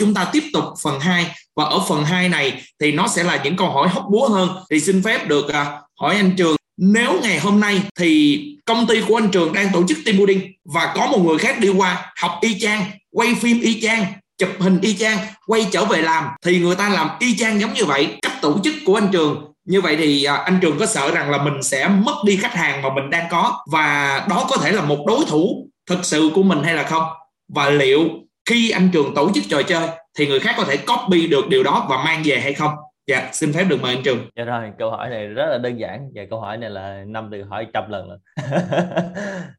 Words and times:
chúng 0.00 0.14
ta 0.14 0.28
tiếp 0.32 0.44
tục 0.52 0.64
phần 0.82 1.00
2 1.00 1.26
và 1.56 1.64
ở 1.64 1.80
phần 1.88 2.04
2 2.04 2.28
này 2.28 2.62
thì 2.80 2.92
nó 2.92 3.08
sẽ 3.08 3.24
là 3.24 3.40
những 3.44 3.56
câu 3.56 3.70
hỏi 3.70 3.88
hóc 3.88 4.04
búa 4.10 4.28
hơn. 4.28 4.48
Thì 4.70 4.80
xin 4.80 5.02
phép 5.02 5.28
được 5.28 5.52
à, 5.52 5.80
hỏi 6.00 6.16
anh 6.16 6.34
Trường. 6.36 6.56
Nếu 6.76 7.20
ngày 7.22 7.38
hôm 7.38 7.60
nay 7.60 7.82
thì 7.98 8.44
công 8.64 8.86
ty 8.86 9.00
của 9.08 9.16
anh 9.16 9.30
Trường 9.30 9.52
đang 9.52 9.68
tổ 9.72 9.82
chức 9.88 9.98
team 10.04 10.18
building 10.18 10.52
và 10.64 10.92
có 10.96 11.06
một 11.06 11.18
người 11.18 11.38
khác 11.38 11.60
đi 11.60 11.68
qua 11.68 12.12
học 12.16 12.38
y 12.40 12.60
chang, 12.60 12.84
quay 13.12 13.34
phim 13.34 13.60
y 13.60 13.80
chang, 13.80 14.04
chụp 14.38 14.48
hình 14.58 14.78
y 14.80 14.96
chang, 14.96 15.18
quay 15.46 15.66
trở 15.70 15.84
về 15.84 16.02
làm, 16.02 16.24
thì 16.42 16.58
người 16.58 16.74
ta 16.74 16.88
làm 16.88 17.08
y 17.18 17.36
chang 17.36 17.60
giống 17.60 17.74
như 17.74 17.84
vậy, 17.84 18.18
cách 18.22 18.32
tổ 18.42 18.58
chức 18.64 18.74
của 18.86 18.94
anh 18.94 19.08
Trường. 19.12 19.52
Như 19.64 19.80
vậy 19.80 19.96
thì 19.96 20.24
à, 20.24 20.34
anh 20.34 20.58
Trường 20.62 20.78
có 20.78 20.86
sợ 20.86 21.10
rằng 21.10 21.30
là 21.30 21.42
mình 21.42 21.62
sẽ 21.62 21.88
mất 21.88 22.14
đi 22.24 22.36
khách 22.36 22.54
hàng 22.54 22.82
mà 22.82 22.88
mình 22.94 23.10
đang 23.10 23.28
có? 23.30 23.64
Và 23.70 24.26
đó 24.28 24.46
có 24.50 24.56
thể 24.56 24.72
là 24.72 24.82
một 24.82 25.04
đối 25.06 25.24
thủ 25.24 25.68
thực 25.86 26.04
sự 26.04 26.30
của 26.34 26.42
mình 26.42 26.62
hay 26.62 26.74
là 26.74 26.82
không? 26.82 27.04
Và 27.48 27.70
liệu 27.70 28.08
khi 28.48 28.70
anh 28.70 28.88
Trường 28.92 29.14
tổ 29.14 29.30
chức 29.34 29.44
trò 29.48 29.62
chơi, 29.62 29.88
thì 30.18 30.26
người 30.26 30.40
khác 30.40 30.54
có 30.58 30.64
thể 30.64 30.76
copy 30.76 31.26
được 31.26 31.48
điều 31.48 31.62
đó 31.62 31.86
và 31.90 32.04
mang 32.04 32.22
về 32.24 32.40
hay 32.40 32.52
không? 32.52 32.70
Dạ, 33.08 33.30
xin 33.32 33.52
phép 33.52 33.64
được 33.64 33.76
mời 33.82 33.94
anh 33.94 34.02
Trường. 34.04 34.18
Dạ 34.36 34.44
rồi, 34.44 34.72
câu 34.78 34.90
hỏi 34.90 35.10
này 35.10 35.26
rất 35.26 35.46
là 35.46 35.58
đơn 35.58 35.78
giản. 35.80 36.10
Và 36.14 36.22
câu 36.30 36.40
hỏi 36.40 36.56
này 36.56 36.70
là 36.70 37.04
năm 37.06 37.28
từ 37.32 37.42
hỏi 37.42 37.66
trăm 37.72 37.90
lần 37.90 38.08
rồi. 38.08 38.18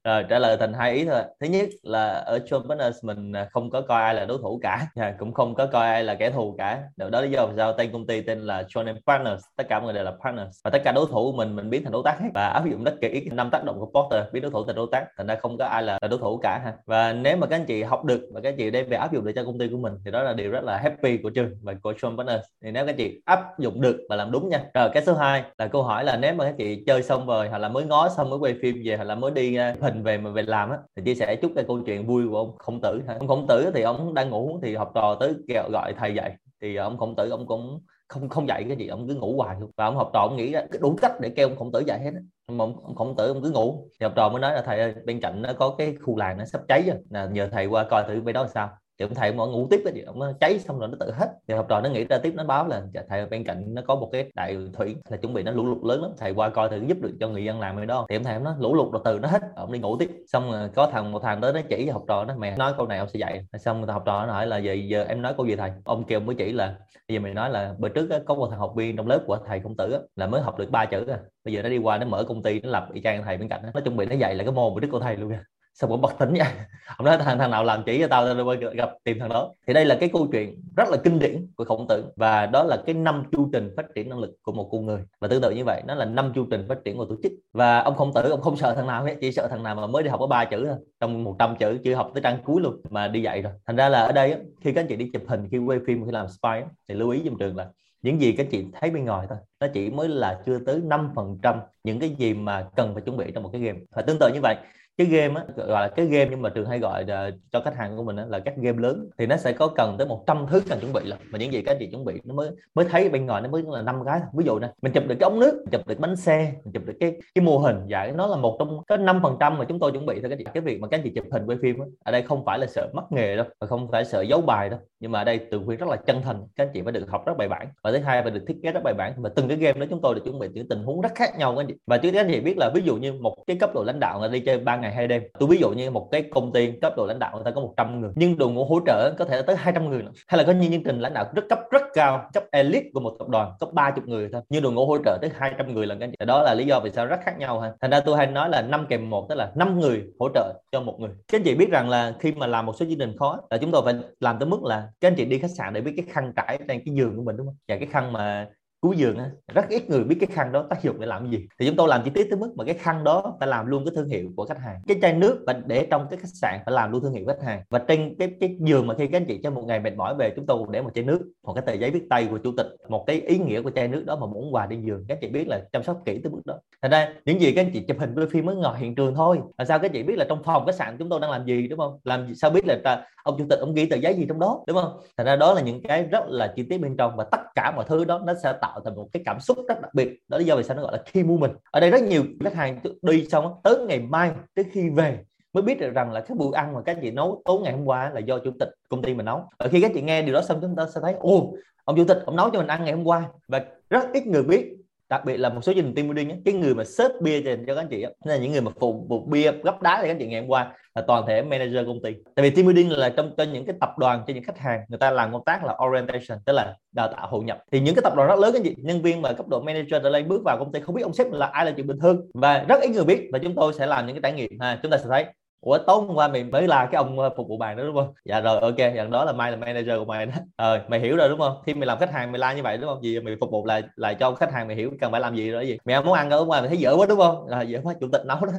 rồi, 0.03 0.23
trả 0.29 0.39
lời 0.39 0.57
thành 0.59 0.73
hai 0.73 0.93
ý 0.93 1.05
thôi. 1.05 1.21
Thứ 1.39 1.47
nhất 1.47 1.69
là 1.83 2.07
ở 2.09 2.37
John 2.37 2.67
business 2.67 3.05
mình 3.05 3.33
không 3.51 3.69
có 3.69 3.81
coi 3.81 4.01
ai 4.01 4.13
là 4.13 4.25
đối 4.25 4.37
thủ 4.37 4.59
cả. 4.63 4.87
Dạ, 4.95 5.13
cũng 5.19 5.33
không 5.33 5.55
có 5.55 5.65
coi 5.65 5.87
ai 5.87 6.03
là 6.03 6.15
kẻ 6.15 6.29
thù 6.29 6.55
cả. 6.57 6.83
Điều 6.97 7.09
đó 7.09 7.21
lý 7.21 7.31
do 7.31 7.45
vì 7.45 7.53
sao 7.57 7.73
tên 7.73 7.91
công 7.91 8.07
ty 8.07 8.21
tên 8.21 8.39
là 8.39 8.61
John 8.61 8.95
Partners. 9.07 9.43
Tất 9.57 9.63
cả 9.69 9.79
mọi 9.79 9.85
người 9.85 9.93
đều 9.93 10.03
là 10.03 10.11
partners. 10.23 10.57
Và 10.63 10.71
tất 10.71 10.81
cả 10.83 10.91
đối 10.91 11.05
thủ 11.11 11.31
của 11.31 11.37
mình 11.37 11.55
mình 11.55 11.69
biến 11.69 11.83
thành 11.83 11.93
đối 11.93 12.03
tác 12.05 12.19
hết. 12.19 12.29
Và 12.33 12.47
áp 12.47 12.65
dụng 12.69 12.83
rất 12.83 12.95
kỹ 13.01 13.27
năm 13.31 13.49
tác 13.49 13.63
động 13.63 13.79
của 13.79 14.01
Porter 14.01 14.33
biến 14.33 14.43
đối 14.43 14.51
thủ 14.51 14.65
thành 14.65 14.75
đối 14.75 14.87
tác. 14.91 15.05
Thành 15.17 15.27
ra 15.27 15.35
không 15.35 15.57
có 15.57 15.65
ai 15.65 15.83
là, 15.83 15.97
là 16.01 16.07
đối 16.07 16.19
thủ 16.19 16.37
cả 16.37 16.61
ha. 16.65 16.73
Và 16.85 17.13
nếu 17.13 17.37
mà 17.37 17.47
các 17.47 17.55
anh 17.55 17.65
chị 17.65 17.83
học 17.83 18.05
được 18.05 18.21
và 18.33 18.41
các 18.41 18.49
anh 18.49 18.57
chị 18.57 18.71
đem 18.71 18.89
về 18.89 18.97
áp 18.97 19.13
dụng 19.13 19.25
được 19.25 19.31
cho 19.35 19.43
công 19.43 19.59
ty 19.59 19.67
của 19.67 19.77
mình 19.77 19.93
thì 20.05 20.11
đó 20.11 20.23
là 20.23 20.33
điều 20.33 20.51
rất 20.51 20.63
là 20.63 20.77
happy 20.77 21.17
của 21.17 21.29
trường 21.29 21.51
và 21.61 21.73
của 21.81 21.91
John 21.91 22.17
Partners. 22.17 22.45
Thì 22.63 22.71
nếu 22.71 22.85
các 22.85 22.91
anh 22.91 22.97
chị 22.97 23.21
áp 23.25 23.38
áp 23.39 23.59
dụng 23.59 23.81
được 23.81 23.97
và 24.09 24.15
làm 24.15 24.31
đúng 24.31 24.49
nha. 24.49 24.63
Rồi 24.73 24.89
cái 24.93 25.03
số 25.05 25.13
2 25.13 25.43
là 25.57 25.67
câu 25.67 25.83
hỏi 25.83 26.03
là 26.03 26.17
nếu 26.17 26.33
mà 26.33 26.45
các 26.45 26.55
chị 26.57 26.83
chơi 26.87 27.03
xong 27.03 27.27
rồi 27.27 27.49
hoặc 27.49 27.57
là 27.57 27.69
mới 27.69 27.85
ngó 27.85 28.09
xong 28.09 28.29
mới 28.29 28.39
quay 28.39 28.55
phim 28.61 28.75
về 28.85 28.95
hoặc 28.95 29.03
là 29.03 29.15
mới 29.15 29.31
đi 29.31 29.55
ờ, 29.55 29.73
hình 29.81 30.03
về 30.03 30.17
mà 30.17 30.29
về 30.29 30.41
làm 30.41 30.69
á 30.69 30.77
thì 30.95 31.03
chia 31.05 31.15
sẻ 31.15 31.35
chút 31.41 31.51
cái 31.55 31.63
câu 31.67 31.79
chuyện 31.85 32.07
vui 32.07 32.27
của 32.29 32.37
ông 32.37 32.57
khổng 32.57 32.81
tử 32.81 33.01
ông 33.19 33.27
khổng 33.27 33.47
tử 33.47 33.71
thì 33.73 33.81
ông 33.81 34.13
đang 34.13 34.29
ngủ 34.29 34.59
thì 34.63 34.75
học 34.75 34.91
trò 34.95 35.15
tới 35.19 35.33
gọi 35.73 35.93
thầy 35.97 36.15
dạy 36.15 36.35
thì 36.61 36.75
ờ, 36.75 36.83
ông 36.83 36.97
khổng 36.97 37.15
tử 37.15 37.29
ông 37.29 37.47
cũng 37.47 37.79
không 38.07 38.29
không 38.29 38.47
dạy 38.47 38.63
cái 38.67 38.77
gì 38.77 38.87
ông 38.87 39.07
cứ 39.07 39.15
ngủ 39.15 39.37
hoài 39.37 39.55
luôn. 39.59 39.71
Và 39.77 39.85
ông 39.85 39.95
học 39.95 40.09
trò 40.13 40.19
ông 40.19 40.35
nghĩ 40.35 40.51
ra 40.51 40.61
đủ 40.79 40.95
cách 41.01 41.11
để 41.21 41.29
kêu 41.29 41.47
ông 41.49 41.57
khổng 41.57 41.71
tử 41.71 41.83
dạy 41.87 41.99
hết 41.99 42.11
á. 42.15 42.21
Mà 42.47 42.63
ông, 42.65 42.83
ông 42.83 42.95
khổng 42.95 43.15
tử 43.15 43.27
ông 43.27 43.41
cứ 43.43 43.51
ngủ 43.51 43.89
thì 43.99 44.03
học 44.03 44.13
trò 44.15 44.29
mới 44.29 44.41
nói 44.41 44.53
là 44.53 44.61
thầy 44.61 44.79
ơi 44.79 44.93
bên 45.05 45.19
cạnh 45.21 45.41
nó 45.41 45.53
có 45.53 45.75
cái 45.77 45.95
khu 46.01 46.17
làng 46.17 46.37
nó 46.37 46.45
sắp 46.45 46.61
cháy 46.67 46.83
rồi 46.87 46.97
là 47.09 47.25
nhờ 47.25 47.49
thầy 47.51 47.65
qua 47.65 47.85
coi 47.89 48.03
thử 48.07 48.21
bên 48.21 48.33
đó 48.33 48.41
là 48.41 48.47
sao 48.49 48.69
thì 48.99 49.05
ông 49.05 49.13
thầy 49.13 49.29
ông 49.29 49.51
ngủ 49.51 49.67
tiếp 49.71 49.81
cái 49.83 49.93
thì 49.93 50.01
ông 50.01 50.19
cháy 50.39 50.59
xong 50.59 50.79
rồi 50.79 50.87
nó 50.87 50.97
tự 50.99 51.11
hết. 51.11 51.27
Thì 51.47 51.53
học 51.53 51.65
trò 51.69 51.81
nó 51.81 51.89
nghĩ 51.89 52.05
ra 52.05 52.17
tiếp, 52.17 52.33
nó 52.35 52.43
báo 52.43 52.67
là 52.67 52.81
dạ 52.93 53.01
thầy, 53.09 53.25
bên 53.25 53.43
cạnh 53.43 53.73
nó 53.73 53.81
có 53.87 53.95
một 53.95 54.09
cái 54.11 54.31
đại 54.35 54.57
thủy 54.73 54.95
là 55.09 55.17
chuẩn 55.17 55.33
bị 55.33 55.43
nó 55.43 55.51
lũ 55.51 55.65
lụt 55.65 55.83
lớn 55.83 56.01
lắm, 56.01 56.11
thầy 56.17 56.31
qua 56.31 56.49
coi 56.49 56.69
thử 56.69 56.81
giúp 56.87 56.97
được 57.01 57.11
cho 57.19 57.27
người 57.27 57.43
dân 57.43 57.59
làm 57.59 57.77
cái 57.77 57.85
đó. 57.85 58.05
Thì 58.09 58.15
ông 58.15 58.23
thầy 58.23 58.33
ông 58.33 58.43
nói, 58.43 58.53
lũ 58.59 58.75
lụt 58.75 58.91
rồi 58.91 59.01
từ 59.05 59.19
nó 59.19 59.27
hết, 59.27 59.41
ông 59.55 59.71
đi 59.71 59.79
ngủ 59.79 59.97
tiếp. 59.97 60.09
Xong 60.27 60.51
rồi 60.51 60.69
có 60.75 60.89
thằng, 60.91 61.11
một 61.11 61.19
thằng 61.23 61.41
tới 61.41 61.53
nó 61.53 61.59
chỉ 61.69 61.85
cho 61.87 61.93
học 61.93 62.03
trò 62.07 62.25
nó 62.25 62.35
mẹ 62.37 62.57
nói 62.57 62.73
câu 62.77 62.87
này 62.87 62.97
ông 62.97 63.09
sẽ 63.09 63.19
dạy. 63.19 63.45
Xong 63.59 63.85
rồi 63.85 63.93
học 63.93 64.03
trò 64.05 64.25
nó 64.25 64.33
hỏi 64.33 64.47
là, 64.47 64.57
giờ 64.57 64.73
giờ 64.73 65.05
em 65.07 65.21
nói 65.21 65.33
câu 65.37 65.45
gì 65.45 65.55
thầy? 65.55 65.71
Ông 65.85 66.03
kêu 66.03 66.19
mới 66.19 66.35
chỉ 66.35 66.51
là, 66.51 66.75
bây 67.07 67.15
giờ 67.15 67.21
mày 67.21 67.33
nói 67.33 67.49
là 67.49 67.73
bữa 67.77 67.89
trước 67.89 68.09
có 68.25 68.35
một 68.35 68.47
thằng 68.49 68.59
học 68.59 68.73
viên 68.75 68.97
trong 68.97 69.07
lớp 69.07 69.19
của 69.27 69.37
thầy 69.47 69.59
công 69.59 69.77
tử 69.77 69.99
là 70.15 70.27
mới 70.27 70.41
học 70.41 70.57
được 70.57 70.71
ba 70.71 70.85
chữ 70.85 71.07
à, 71.07 71.19
bây 71.45 71.53
giờ 71.53 71.61
nó 71.63 71.69
đi 71.69 71.77
qua 71.77 71.97
nó 71.97 72.05
mở 72.05 72.23
công 72.23 72.43
ty, 72.43 72.59
nó 72.59 72.69
lập 72.69 72.87
y 72.93 73.01
chang 73.01 73.23
thầy 73.23 73.37
bên 73.37 73.49
cạnh 73.49 73.61
nó 73.73 73.81
chuẩn 73.81 73.97
bị 73.97 74.05
nó 74.05 74.15
dạy 74.15 74.35
là 74.35 74.43
cái 74.43 74.53
môn 74.53 74.73
bữa 74.73 74.81
trước 74.81 74.87
của 74.91 74.99
thầy 74.99 75.15
luôn 75.15 75.33
sao 75.73 75.89
cũng 75.89 76.01
bất 76.01 76.19
tính 76.19 76.33
vậy? 76.33 76.47
Ông 76.97 77.05
nói 77.05 77.17
thằng 77.17 77.37
thằng 77.37 77.51
nào 77.51 77.63
làm 77.63 77.83
chỉ 77.85 77.99
cho 77.99 78.07
tao 78.07 78.35
tao 78.35 78.55
gặp 78.75 78.89
tìm 79.03 79.19
thằng 79.19 79.29
đó. 79.29 79.53
Thì 79.67 79.73
đây 79.73 79.85
là 79.85 79.97
cái 79.99 80.09
câu 80.13 80.27
chuyện 80.31 80.61
rất 80.77 80.89
là 80.89 80.97
kinh 81.03 81.19
điển 81.19 81.47
của 81.55 81.63
khổng 81.63 81.85
tử. 81.89 82.05
Và 82.15 82.45
đó 82.45 82.63
là 82.63 82.77
cái 82.85 82.95
năm 82.95 83.23
chu 83.31 83.49
trình 83.53 83.73
phát 83.77 83.85
triển 83.95 84.09
năng 84.09 84.19
lực 84.19 84.31
của 84.41 84.51
một 84.51 84.69
con 84.71 84.85
người. 84.85 85.03
Và 85.19 85.27
tương 85.27 85.41
tự 85.41 85.51
như 85.51 85.63
vậy, 85.65 85.81
nó 85.87 85.95
là 85.95 86.05
năm 86.05 86.31
chu 86.35 86.47
trình 86.51 86.65
phát 86.69 86.77
triển 86.85 86.97
của 86.97 87.05
tổ 87.05 87.15
chức. 87.23 87.31
Và 87.53 87.79
ông 87.79 87.95
khổng 87.95 88.13
tử, 88.13 88.29
ông 88.29 88.41
không 88.41 88.57
sợ 88.57 88.75
thằng 88.75 88.87
nào 88.87 89.03
hết, 89.03 89.15
chỉ 89.21 89.31
sợ 89.31 89.47
thằng 89.47 89.63
nào 89.63 89.75
mà 89.75 89.87
mới 89.87 90.03
đi 90.03 90.09
học 90.09 90.19
có 90.19 90.27
ba 90.27 90.45
chữ 90.45 90.65
thôi. 90.65 90.77
Trong 90.99 91.23
100 91.23 91.55
chữ, 91.55 91.79
chưa 91.83 91.95
học 91.95 92.11
tới 92.13 92.23
trang 92.23 92.37
cuối 92.43 92.61
luôn, 92.61 92.81
mà 92.89 93.07
đi 93.07 93.21
dạy 93.21 93.41
rồi. 93.41 93.53
Thành 93.67 93.75
ra 93.75 93.89
là 93.89 93.99
ở 93.99 94.11
đây 94.11 94.35
khi 94.61 94.73
các 94.73 94.81
anh 94.81 94.87
chị 94.87 94.95
đi 94.95 95.09
chụp 95.13 95.23
hình, 95.27 95.47
khi 95.51 95.57
quay 95.57 95.79
phim, 95.87 96.05
khi 96.05 96.11
làm 96.11 96.27
spy 96.27 96.49
thì 96.87 96.95
lưu 96.95 97.09
ý 97.09 97.21
trong 97.25 97.37
trường 97.37 97.55
là 97.55 97.67
những 98.01 98.21
gì 98.21 98.31
các 98.31 98.47
chị 98.51 98.65
thấy 98.81 98.91
bên 98.91 99.05
ngoài 99.05 99.27
thôi, 99.29 99.37
nó 99.59 99.67
chỉ 99.73 99.89
mới 99.89 100.07
là 100.07 100.41
chưa 100.45 100.59
tới 100.65 100.81
5% 100.81 101.59
những 101.83 101.99
cái 101.99 102.09
gì 102.09 102.33
mà 102.33 102.67
cần 102.75 102.93
phải 102.93 103.01
chuẩn 103.01 103.17
bị 103.17 103.31
trong 103.33 103.43
một 103.43 103.49
cái 103.53 103.61
game. 103.61 103.79
Và 103.95 104.01
tương 104.01 104.19
tự 104.19 104.31
như 104.33 104.39
vậy 104.41 104.55
cái 104.99 105.07
game 105.07 105.35
á 105.35 105.43
gọi 105.55 105.81
là 105.81 105.87
cái 105.87 106.05
game 106.05 106.27
nhưng 106.29 106.41
mà 106.41 106.49
trường 106.49 106.65
hay 106.65 106.79
gọi 106.79 107.05
là, 107.07 107.31
cho 107.51 107.61
khách 107.61 107.75
hàng 107.75 107.97
của 107.97 108.03
mình 108.03 108.15
á, 108.15 108.25
là 108.29 108.39
các 108.39 108.57
game 108.57 108.77
lớn 108.81 109.09
thì 109.17 109.25
nó 109.25 109.37
sẽ 109.37 109.51
có 109.51 109.67
cần 109.67 109.95
tới 109.97 110.07
100 110.07 110.45
thứ 110.49 110.61
cần 110.69 110.79
chuẩn 110.79 110.93
bị 110.93 111.01
là 111.03 111.17
mà 111.31 111.39
những 111.39 111.53
gì 111.53 111.61
các 111.61 111.71
anh 111.71 111.77
chị 111.79 111.87
chuẩn 111.91 112.05
bị 112.05 112.21
nó 112.23 112.33
mới 112.35 112.49
mới 112.75 112.85
thấy 112.85 113.09
bên 113.09 113.25
ngoài 113.25 113.41
nó 113.41 113.49
mới 113.49 113.63
là 113.67 113.81
năm 113.81 113.95
cái. 114.05 114.19
Ví 114.33 114.45
dụ 114.45 114.59
này 114.59 114.69
mình 114.81 114.93
chụp 114.93 115.03
được 115.07 115.15
cái 115.19 115.29
ống 115.29 115.39
nước 115.39 115.53
mình 115.55 115.69
chụp 115.71 115.87
được 115.87 115.99
bánh 115.99 116.15
xe 116.15 116.53
mình 116.63 116.73
chụp 116.73 116.85
được 116.85 116.93
cái 116.99 117.15
cái 117.35 117.45
mô 117.45 117.57
hình 117.57 117.77
dạ 117.87 118.11
nó 118.15 118.27
là 118.27 118.37
một 118.37 118.55
trong 118.59 118.83
cái 118.87 118.97
năm 118.97 119.19
phần 119.23 119.37
trăm 119.39 119.57
mà 119.57 119.65
chúng 119.65 119.79
tôi 119.79 119.91
chuẩn 119.91 120.05
bị 120.05 120.19
thôi 120.21 120.29
các 120.29 120.35
chị. 120.39 120.45
Cái 120.53 120.61
việc 120.61 120.81
mà 120.81 120.87
các 120.87 120.97
anh 120.97 121.03
chị 121.03 121.11
chụp 121.15 121.25
hình 121.31 121.45
quay 121.45 121.57
phim 121.61 121.79
á, 121.79 121.85
ở 122.03 122.11
đây 122.11 122.21
không 122.21 122.45
phải 122.45 122.59
là 122.59 122.67
sợ 122.67 122.89
mất 122.93 123.11
nghề 123.11 123.35
đâu 123.35 123.45
và 123.61 123.67
không 123.67 123.91
phải 123.91 124.05
sợ 124.05 124.21
giấu 124.21 124.41
bài 124.41 124.69
đâu. 124.69 124.79
Nhưng 124.99 125.11
mà 125.11 125.19
ở 125.19 125.23
đây 125.23 125.39
tường 125.51 125.65
khuyên 125.65 125.79
rất 125.79 125.89
là 125.89 125.95
chân 125.95 126.21
thành 126.21 126.47
các 126.55 126.63
anh 126.63 126.69
chị 126.73 126.81
phải 126.81 126.93
được 126.93 127.09
học 127.09 127.25
rất 127.25 127.37
bài 127.37 127.47
bản. 127.47 127.67
Và 127.83 127.91
thứ 127.91 127.97
hai 127.97 128.21
phải 128.21 128.31
được 128.31 128.43
thiết 128.47 128.57
kế 128.63 128.71
rất 128.71 128.83
bài 128.83 128.93
bản. 128.93 129.13
Và 129.17 129.29
từng 129.35 129.47
cái 129.47 129.57
game 129.57 129.79
đó 129.79 129.85
chúng 129.89 130.01
tôi 130.01 130.15
được 130.15 130.21
chuẩn 130.23 130.39
bị 130.39 130.47
những 130.53 130.67
tình 130.67 130.83
huống 130.83 131.01
rất 131.01 131.11
khác 131.15 131.37
nhau 131.37 131.55
các 131.55 131.61
anh 131.61 131.67
chị. 131.67 131.73
Và 131.87 131.97
chứ 131.97 132.11
các 132.11 132.19
anh 132.19 132.31
chị 132.31 132.39
biết 132.39 132.57
là 132.57 132.71
ví 132.73 132.81
dụ 132.81 132.95
như 132.95 133.13
một 133.13 133.35
cái 133.47 133.57
cấp 133.59 133.69
độ 133.73 133.83
lãnh 133.83 133.99
đạo 133.99 134.21
là 134.21 134.27
đi 134.27 134.39
chơi 134.39 134.57
ba 134.59 134.77
ngày 134.77 134.88
hai 134.91 135.07
đêm. 135.07 135.23
Tôi 135.39 135.49
ví 135.49 135.57
dụ 135.57 135.69
như 135.69 135.91
một 135.91 136.09
cái 136.11 136.23
công 136.31 136.53
ty 136.53 136.71
cấp 136.81 136.93
độ 136.97 137.05
lãnh 137.05 137.19
đạo 137.19 137.35
người 137.35 137.45
ta 137.45 137.51
có 137.51 137.61
100 137.61 138.01
người, 138.01 138.11
nhưng 138.15 138.37
đội 138.37 138.51
ngũ 138.51 138.65
hỗ 138.65 138.79
trợ 138.85 139.13
có 139.17 139.25
thể 139.25 139.41
tới 139.41 139.55
200 139.55 139.89
người 139.89 140.03
hay 140.27 140.37
là 140.37 140.43
có 140.43 140.51
những 140.51 140.71
chương 140.71 140.83
trình 140.83 140.99
lãnh 140.99 141.13
đạo 141.13 141.25
rất 141.35 141.43
cấp, 141.49 141.59
rất 141.71 141.81
cao, 141.93 142.29
cấp 142.33 142.43
elite 142.51 142.89
của 142.93 142.99
một 142.99 143.15
tập 143.19 143.27
đoàn, 143.27 143.53
cấp 143.59 143.69
30 143.73 144.03
người 144.05 144.29
thôi, 144.31 144.41
nhưng 144.49 144.63
đội 144.63 144.73
ngũ 144.73 144.85
hỗ 144.85 144.97
trợ 145.05 145.17
tới 145.21 145.29
200 145.33 145.73
người 145.73 145.87
lần 145.87 145.99
cái 145.99 146.25
đó 146.25 146.43
là 146.43 146.53
lý 146.53 146.65
do 146.65 146.79
vì 146.79 146.91
sao 146.91 147.05
rất 147.05 147.19
khác 147.23 147.37
nhau 147.37 147.59
ha. 147.59 147.71
Thành 147.81 147.91
ra 147.91 147.99
tôi 147.99 148.17
hay 148.17 148.27
nói 148.27 148.49
là 148.49 148.61
năm 148.61 148.85
kèm 148.89 149.09
một, 149.09 149.25
tức 149.29 149.35
là 149.35 149.51
năm 149.55 149.79
người 149.79 150.03
hỗ 150.19 150.29
trợ 150.33 150.53
cho 150.71 150.81
một 150.81 150.99
người. 150.99 151.11
Các 151.27 151.37
anh 151.37 151.43
chị 151.43 151.55
biết 151.55 151.69
rằng 151.71 151.89
là 151.89 152.13
khi 152.19 152.31
mà 152.31 152.47
làm 152.47 152.65
một 152.65 152.73
số 152.75 152.85
chương 152.89 152.99
trình 152.99 153.17
khó, 153.17 153.39
là 153.49 153.57
chúng 153.57 153.71
tôi 153.71 153.81
phải 153.85 153.95
làm 154.19 154.39
tới 154.39 154.49
mức 154.49 154.63
là 154.63 154.87
các 155.01 155.07
anh 155.07 155.15
chị 155.15 155.25
đi 155.25 155.39
khách 155.39 155.51
sạn 155.57 155.73
để 155.73 155.81
biết 155.81 155.93
cái 155.97 156.05
khăn 156.09 156.33
trải 156.35 156.57
trên 156.57 156.67
cái 156.67 156.95
giường 156.95 157.15
của 157.15 157.23
mình, 157.23 157.37
đúng 157.37 157.47
không? 157.47 157.55
Và 157.67 157.77
cái 157.77 157.87
khăn 157.91 158.13
mà 158.13 158.47
cúi 158.81 158.97
giường 158.97 159.17
á, 159.17 159.29
rất 159.53 159.69
ít 159.69 159.89
người 159.89 160.03
biết 160.03 160.17
cái 160.19 160.27
khăn 160.27 160.51
đó 160.51 160.65
tác 160.69 160.83
dụng 160.83 160.99
để 160.99 161.07
làm 161.07 161.31
gì. 161.31 161.47
Thì 161.59 161.65
chúng 161.67 161.75
tôi 161.75 161.87
làm 161.87 162.03
chi 162.03 162.11
tiết 162.13 162.27
tới 162.29 162.39
mức 162.39 162.53
mà 162.55 162.63
cái 162.63 162.73
khăn 162.73 163.03
đó 163.03 163.35
phải 163.39 163.47
làm 163.47 163.67
luôn 163.67 163.85
cái 163.85 163.93
thương 163.95 164.07
hiệu 164.07 164.29
của 164.35 164.45
khách 164.45 164.59
hàng. 164.59 164.81
Cái 164.87 164.97
chai 165.01 165.13
nước 165.13 165.43
và 165.47 165.53
để 165.65 165.87
trong 165.91 166.07
cái 166.09 166.19
khách 166.19 166.29
sạn 166.41 166.59
phải 166.65 166.75
làm 166.75 166.91
luôn 166.91 167.01
thương 167.01 167.13
hiệu 167.13 167.25
khách 167.27 167.43
hàng. 167.43 167.63
Và 167.69 167.79
trên 167.79 168.15
cái 168.19 168.31
cái 168.39 168.55
giường 168.59 168.87
mà 168.87 168.93
khi 168.97 169.07
các 169.07 169.17
anh 169.17 169.25
chị 169.25 169.39
cho 169.43 169.51
một 169.51 169.63
ngày 169.67 169.79
mệt 169.79 169.95
mỏi 169.95 170.15
về, 170.15 170.33
chúng 170.35 170.45
tôi 170.45 170.65
để 170.69 170.81
một 170.81 170.89
chai 170.95 171.03
nước, 171.03 171.31
một 171.43 171.53
cái 171.53 171.63
tờ 171.67 171.73
giấy 171.73 171.91
viết 171.91 172.03
tay 172.09 172.27
của 172.31 172.37
chủ 172.37 172.51
tịch, 172.57 172.67
một 172.89 173.03
cái 173.07 173.21
ý 173.21 173.37
nghĩa 173.37 173.61
của 173.61 173.71
chai 173.71 173.87
nước 173.87 174.03
đó 174.05 174.15
mà 174.15 174.27
muốn 174.27 174.53
quà 174.53 174.65
đi 174.65 174.77
giường. 174.81 175.05
Các 175.07 175.15
anh 175.15 175.21
chị 175.21 175.27
biết 175.27 175.47
là 175.47 175.61
chăm 175.71 175.83
sóc 175.83 176.01
kỹ 176.05 176.19
tới 176.23 176.31
mức 176.31 176.41
đó. 176.45 176.59
Thành 176.81 176.91
ra, 176.91 177.13
những 177.25 177.41
gì 177.41 177.51
các 177.51 177.65
anh 177.65 177.71
chị 177.73 177.79
chụp 177.87 177.97
hình 177.99 178.15
với 178.15 178.27
phim 178.27 178.45
mới 178.45 178.55
ngồi 178.55 178.77
hiện 178.77 178.95
trường 178.95 179.15
thôi. 179.15 179.39
Làm 179.57 179.67
sao 179.67 179.79
các 179.79 179.85
anh 179.85 179.93
chị 179.93 180.03
biết 180.03 180.17
là 180.17 180.25
trong 180.29 180.43
phòng 180.43 180.65
khách 180.65 180.75
sạn 180.75 180.95
chúng 180.99 181.09
tôi 181.09 181.19
đang 181.19 181.31
làm 181.31 181.45
gì, 181.45 181.67
đúng 181.67 181.79
không? 181.79 181.99
Làm 182.03 182.35
sao 182.35 182.51
biết 182.51 182.65
là 182.67 183.05
ông 183.23 183.35
chủ 183.37 183.45
tịch 183.49 183.59
ông 183.59 183.73
ghi 183.73 183.85
tờ 183.85 183.95
giấy 183.95 184.13
gì 184.13 184.25
trong 184.29 184.39
đó, 184.39 184.63
đúng 184.67 184.77
không? 184.77 184.99
Thành 185.17 185.25
ra 185.25 185.35
đó 185.35 185.53
là 185.53 185.61
những 185.61 185.83
cái 185.83 186.03
rất 186.03 186.23
là 186.27 186.53
chi 186.55 186.63
tiết 186.69 186.77
bên 186.77 186.97
trong 186.97 187.15
và 187.15 187.23
tất 187.23 187.39
cả 187.55 187.71
mọi 187.75 187.85
thứ 187.87 188.05
đó 188.05 188.21
nó 188.25 188.33
sẽ 188.43 188.53
tạo 188.61 188.68
tạo 188.69 188.81
thành 188.85 188.95
một 188.95 189.07
cái 189.13 189.23
cảm 189.25 189.39
xúc 189.39 189.57
rất 189.67 189.81
đặc 189.81 189.93
biệt. 189.93 190.19
Đó 190.27 190.37
là 190.37 190.43
do 190.43 190.55
vì 190.55 190.63
sao 190.63 190.77
nó 190.77 190.83
gọi 190.83 190.91
là 190.91 191.03
key 191.13 191.23
moment. 191.23 191.51
Ở 191.71 191.79
đây 191.79 191.89
rất 191.91 192.03
nhiều 192.03 192.23
khách 192.43 192.53
hàng 192.53 192.79
đi 193.01 193.27
xong 193.27 193.53
tới 193.63 193.77
ngày 193.87 193.99
mai, 193.99 194.31
tới 194.55 194.65
khi 194.71 194.89
về 194.89 195.19
mới 195.53 195.61
biết 195.61 195.79
được 195.79 195.91
rằng 195.93 196.11
là 196.11 196.21
cái 196.21 196.37
bữa 196.37 196.53
ăn 196.53 196.73
mà 196.73 196.81
các 196.81 196.97
chị 197.01 197.11
nấu 197.11 197.41
tối 197.45 197.59
ngày 197.61 197.73
hôm 197.73 197.85
qua 197.85 198.09
là 198.09 198.19
do 198.19 198.39
chủ 198.39 198.51
tịch 198.59 198.69
công 198.89 199.01
ty 199.01 199.13
mình 199.13 199.25
nấu. 199.25 199.43
Ở 199.57 199.67
khi 199.71 199.81
các 199.81 199.91
chị 199.93 200.01
nghe 200.01 200.21
điều 200.21 200.33
đó 200.33 200.41
xong 200.41 200.59
chúng 200.61 200.75
ta 200.75 200.87
sẽ 200.95 201.01
thấy 201.01 201.13
ô 201.19 201.53
ông 201.83 201.95
chủ 201.95 202.03
tịch, 202.03 202.17
ông 202.25 202.35
nấu 202.35 202.49
cho 202.49 202.59
mình 202.59 202.67
ăn 202.67 202.85
ngày 202.85 202.93
hôm 202.93 203.03
qua. 203.03 203.23
Và 203.47 203.65
rất 203.89 204.05
ít 204.13 204.27
người 204.27 204.43
biết 204.43 204.75
đặc 205.09 205.25
biệt 205.25 205.37
là 205.37 205.49
một 205.49 205.61
số 205.63 205.71
gia 205.71 205.81
đình 205.81 205.95
team 205.95 206.07
building 206.07 206.43
cái 206.45 206.53
người 206.53 206.75
mà 206.75 206.83
xếp 206.83 207.11
bia 207.21 207.41
dành 207.41 207.65
cho 207.65 207.75
các 207.75 207.81
anh 207.81 207.87
chị 207.87 208.01
nên 208.01 208.11
là 208.25 208.37
những 208.37 208.51
người 208.51 208.61
mà 208.61 208.71
phụ 208.79 209.05
vụ 209.09 209.25
bia, 209.25 209.51
gấp 209.63 209.81
đá 209.81 209.97
thì 210.01 210.07
các 210.07 210.11
anh 210.11 210.19
chị 210.19 210.27
ngày 210.27 210.41
hôm 210.41 210.49
qua 210.49 210.73
là 210.95 211.01
toàn 211.07 211.23
thể 211.27 211.41
manager 211.41 211.87
công 211.87 212.01
ty. 212.03 212.13
Tại 212.35 212.43
vì 212.43 212.49
team 212.49 212.65
building 212.65 212.91
là 212.91 213.09
trong 213.09 213.31
cho 213.37 213.43
những 213.43 213.65
cái 213.65 213.75
tập 213.79 213.97
đoàn 213.97 214.23
cho 214.27 214.33
những 214.33 214.43
khách 214.43 214.57
hàng, 214.57 214.81
người 214.89 214.99
ta 214.99 215.11
làm 215.11 215.31
công 215.31 215.43
tác 215.45 215.63
là 215.63 215.77
orientation, 215.87 216.39
tức 216.45 216.53
là 216.53 216.75
đào 216.91 217.07
tạo 217.07 217.27
hội 217.29 217.43
nhập. 217.43 217.63
Thì 217.71 217.79
những 217.79 217.95
cái 217.95 218.01
tập 218.01 218.13
đoàn 218.15 218.29
rất 218.29 218.39
lớn 218.39 218.53
cái 218.53 218.61
gì 218.61 218.75
nhân 218.77 219.01
viên 219.01 219.21
mà 219.21 219.33
cấp 219.33 219.47
độ 219.47 219.61
manager 219.61 220.03
đã 220.03 220.09
lên 220.09 220.27
bước 220.27 220.41
vào 220.45 220.57
công 220.59 220.71
ty, 220.71 220.79
không 220.79 220.95
biết 220.95 221.01
ông 221.01 221.13
sếp 221.13 221.31
là 221.31 221.45
ai 221.45 221.65
là 221.65 221.71
chuyện 221.71 221.87
bình 221.87 221.99
thường. 221.99 222.21
Và 222.33 222.65
rất 222.67 222.81
ít 222.81 222.89
người 222.89 223.05
biết 223.05 223.29
và 223.33 223.39
chúng 223.39 223.55
tôi 223.55 223.73
sẽ 223.73 223.85
làm 223.85 224.07
những 224.07 224.21
cái 224.21 224.31
trải 224.31 224.33
nghiệm 224.33 224.59
ha 224.59 224.79
chúng 224.83 224.91
ta 224.91 224.97
sẽ 224.97 225.05
thấy 225.09 225.25
ủa 225.61 225.77
tối 225.77 225.97
hôm 225.97 226.15
qua 226.15 226.27
mày 226.27 226.43
mới 226.43 226.67
là 226.67 226.85
cái 226.91 226.97
ông 226.97 227.19
ờ, 227.19 227.29
phục 227.37 227.47
vụ 227.49 227.57
bàn 227.57 227.77
đó 227.77 227.83
đúng 227.83 227.95
không? 227.95 228.13
Dạ 228.25 228.41
rồi, 228.41 228.59
ok 228.59 228.77
nhận 228.77 229.11
đó 229.11 229.25
là 229.25 229.33
mai 229.33 229.51
là 229.51 229.57
manager 229.57 229.97
của 229.99 230.05
mày 230.05 230.25
đó. 230.25 230.33
Ờ 230.55 230.81
mày 230.87 230.99
hiểu 230.99 231.15
rồi 231.17 231.29
đúng 231.29 231.39
không? 231.39 231.57
Khi 231.65 231.73
mày 231.73 231.85
làm 231.85 231.99
khách 231.99 232.11
hàng, 232.11 232.31
mày 232.31 232.39
la 232.39 232.53
như 232.53 232.63
vậy 232.63 232.77
đúng 232.77 232.89
không? 232.89 233.03
Gì 233.03 233.19
mày 233.19 233.35
phục 233.41 233.51
vụ 233.51 233.65
lại 233.65 233.83
lại 233.95 234.15
cho 234.19 234.35
khách 234.35 234.51
hàng 234.53 234.67
mày 234.67 234.75
hiểu 234.75 234.91
cần 235.01 235.11
phải 235.11 235.21
làm 235.21 235.35
gì 235.35 235.51
rồi 235.51 235.67
gì. 235.67 235.77
Mày 235.85 235.95
ăn 235.95 236.05
muốn 236.05 236.13
ăn 236.13 236.29
ở 236.29 236.45
ngoài 236.45 236.61
mày 236.61 236.69
thấy 236.69 236.77
dở 236.77 236.95
quá 236.97 237.05
đúng 237.09 237.19
không? 237.19 237.47
Là 237.47 237.61
dở 237.61 237.79
quá, 237.83 237.93
chủ 237.99 238.07
tịch 238.11 238.21
nấu 238.25 238.37
đó. 238.45 238.51